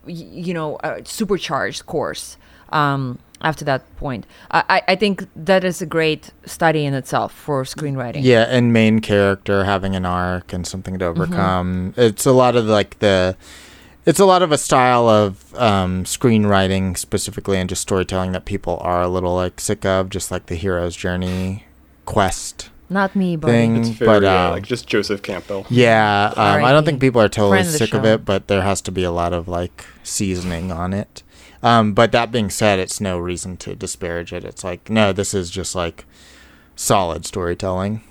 [0.06, 2.36] you know uh, supercharged course
[2.70, 4.26] um, after that point.
[4.50, 8.22] I, I- think that is a great study in itself for screenwriting.
[8.22, 11.20] Yeah, and main character having an arc and something to Mm-hmm.
[11.22, 11.94] overcome.
[11.96, 13.36] It's a lot of like the
[14.04, 18.78] it's a lot of a style of um, screenwriting specifically and just storytelling that people
[18.82, 21.64] are a little like sick of, just like the hero's journey
[22.06, 23.76] quest Not me, but thing.
[23.76, 25.66] It's very but uh, like just Joseph Campbell.
[25.68, 28.14] yeah, um, I don't think people are totally Friend of sick of show.
[28.14, 31.22] it, but there has to be a lot of like seasoning on it.
[31.62, 34.44] Um, but that being said, it's no reason to disparage it.
[34.44, 36.06] It's like no, this is just like
[36.76, 38.02] solid storytelling.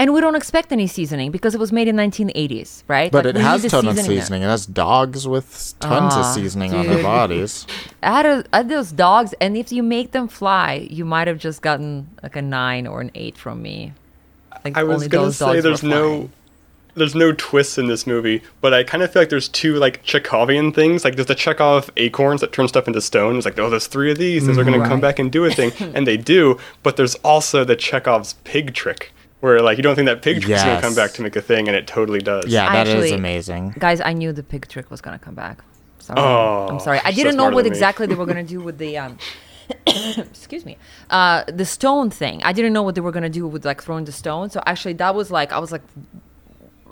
[0.00, 3.12] And we don't expect any seasoning because it was made in 1980s, right?
[3.12, 4.48] But Like, it has need the ton of seasoning there.
[4.48, 7.02] It has dogs with tons of Aw, seasoning on their dude.
[7.02, 7.66] bodies.
[8.02, 11.60] Add, a, add those dogs, and if you make them fly, you might have just
[11.60, 13.92] gotten like a nine or an eight from me.
[14.64, 16.30] Like I was only gonna say there's no
[16.94, 20.02] there's no twists in this movie, but I kind of feel like there's two like
[20.02, 21.04] Chekhovian things.
[21.04, 23.36] Like there's the Chekhov acorns that turn stuff into stone.
[23.36, 24.46] It's like oh, there's three of these.
[24.46, 24.88] Those are gonna mm-hmm.
[24.88, 26.58] come back and do a thing, and they do.
[26.82, 30.62] But there's also the Chekhov's pig trick, where like you don't think that pig trick's
[30.62, 32.46] gonna come back to make a thing, and it totally does.
[32.46, 33.74] Yeah, that is Actually- amazing.
[33.78, 35.58] Guys, I knew the pig trick was gonna come back.
[35.98, 36.18] Sorry.
[36.20, 36.98] Oh, I'm sorry.
[37.04, 39.18] I you're so didn't know what exactly they were gonna do with the um.
[39.86, 40.76] excuse me.
[41.10, 42.42] Uh, the stone thing.
[42.42, 44.50] I didn't know what they were gonna do with like throwing the stone.
[44.50, 45.82] So actually, that was like I was like,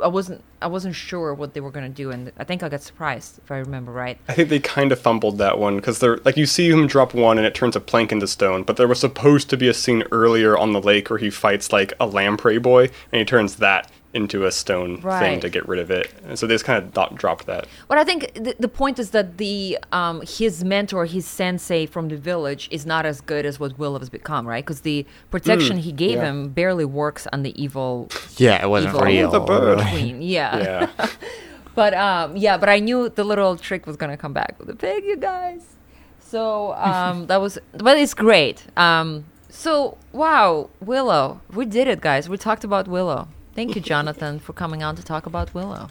[0.02, 2.82] I wasn't I wasn't sure what they were gonna do, and I think I got
[2.82, 4.18] surprised if I remember right.
[4.28, 7.14] I think they kind of fumbled that one because they're like you see him drop
[7.14, 9.74] one and it turns a plank into stone, but there was supposed to be a
[9.74, 13.56] scene earlier on the lake where he fights like a lamprey boy and he turns
[13.56, 16.12] that into a stone thing to get rid of it.
[16.24, 17.66] And so they just kind of dot- dropped that.
[17.88, 22.08] But I think the, the point is that the um, his mentor, his sensei from
[22.08, 24.64] the village, is not as good as what Will has become, right?
[24.64, 26.30] Because the protection he gave yeah.
[26.30, 29.06] him barely works on the evil Yeah, it wasn't Evil.
[29.06, 29.30] real.
[29.30, 29.78] The bird.
[29.88, 30.22] queen.
[30.28, 30.88] Yeah.
[30.98, 31.08] Yeah.
[31.74, 34.74] But um, yeah, but I knew the little trick was gonna come back with the
[34.74, 35.64] pig, you guys.
[36.18, 38.66] So um, that was, but it's great.
[38.76, 42.28] Um, so wow, Willow, we did it, guys.
[42.28, 43.28] We talked about Willow.
[43.58, 45.88] Thank you, Jonathan, for coming on to talk about Willow.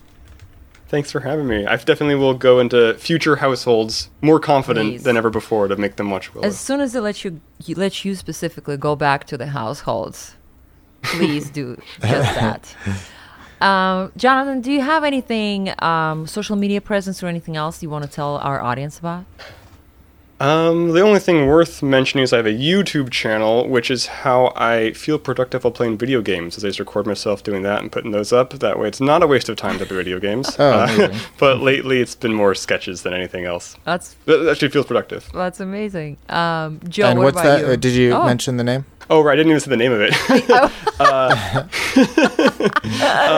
[0.88, 1.66] Thanks for having me.
[1.66, 5.04] I definitely will go into future households more confident Please.
[5.04, 6.48] than ever before to make them watch Willow.
[6.48, 10.38] As soon as they let you, you let you specifically go back to the households,
[11.02, 12.74] please do just that.
[13.60, 18.06] Um, Jonathan, do you have anything, um, social media presence or anything else you want
[18.06, 19.26] to tell our audience about?
[20.40, 24.54] Um, the only thing worth mentioning is I have a YouTube channel, which is how
[24.56, 26.58] I feel productive while playing video games.
[26.58, 28.52] As I just record myself doing that and putting those up.
[28.54, 30.56] That way, it's not a waste of time to play video games.
[30.60, 33.78] Oh, Uh, but lately, it's been more sketches than anything else.
[33.84, 35.28] That's That actually feels productive.
[35.34, 36.18] that's amazing.
[36.30, 37.66] Um, Joe, and what what's about that?
[37.68, 37.74] you?
[37.74, 38.26] uh, Did you Oh.
[38.26, 38.86] mention the name?
[39.10, 40.14] Oh, right, I didn't even say the name of it.
[41.00, 41.64] uh,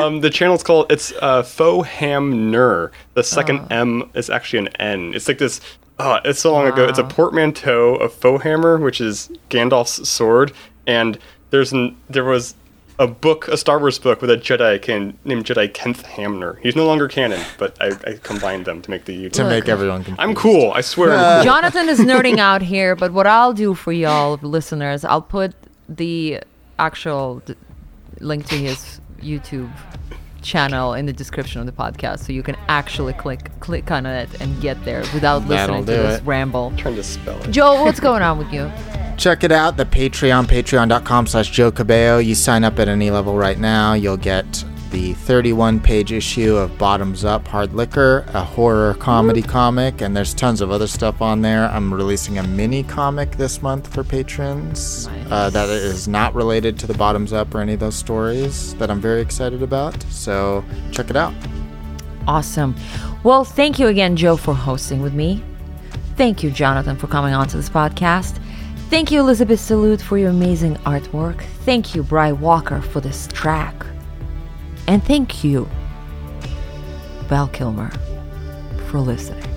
[0.06, 2.92] um, the channel's called it's uh, Faux Ham Ner.
[3.14, 3.68] The second Oh.
[3.76, 5.14] M is actually an N.
[5.16, 5.62] It's like this.
[6.00, 6.86] Uh, it's so long ago.
[6.86, 10.54] It's a portmanteau of foe hammer, which is Gandalf's sword,
[10.88, 11.20] and
[11.50, 12.56] there's an there was
[13.00, 16.60] a book, a Star Wars book with a Jedi can, named Jedi Kenneth Hamner.
[16.62, 19.32] He's no longer canon, but I, I combined them to make the YouTube.
[19.34, 19.52] To Look.
[19.52, 20.20] make everyone confused.
[20.20, 20.72] I'm cool.
[20.72, 21.14] I swear.
[21.14, 21.44] I'm cool.
[21.46, 25.54] Jonathan is nerding out here, but what I'll do for y'all listeners, I'll put
[25.88, 26.42] the
[26.78, 27.56] actual d-
[28.20, 29.72] link to his YouTube
[30.42, 34.30] channel in the description of the podcast, so you can actually click click on it
[34.42, 36.26] and get there without listening to this it.
[36.26, 36.74] ramble.
[36.78, 37.52] trying to spell it.
[37.52, 38.72] Joe, what's going on with you?
[39.18, 39.78] check it out.
[39.78, 42.18] The Patreon, patreon.com slash Joe Cabello.
[42.20, 46.78] You sign up at any level right now, you'll get the 31 page issue of
[46.78, 51.42] Bottoms Up Hard Liquor, a horror comedy comic, and there's tons of other stuff on
[51.42, 51.66] there.
[51.66, 56.88] I'm releasing a mini comic this month for patrons uh, that is not related to
[56.88, 60.02] the Bottoms Up or any of those stories that I'm very excited about.
[60.04, 61.34] So check it out.
[62.28, 62.76] Awesome.
[63.24, 65.44] Well, thank you again, Joe, for hosting with me.
[66.16, 68.40] Thank you, Jonathan, for coming on to this podcast.
[68.90, 71.42] Thank you, Elizabeth Salute, for your amazing artwork.
[71.64, 73.86] Thank you, Bry Walker, for this track.
[74.90, 75.70] And thank you,
[77.28, 77.92] Val Kilmer,
[78.88, 79.49] for listening.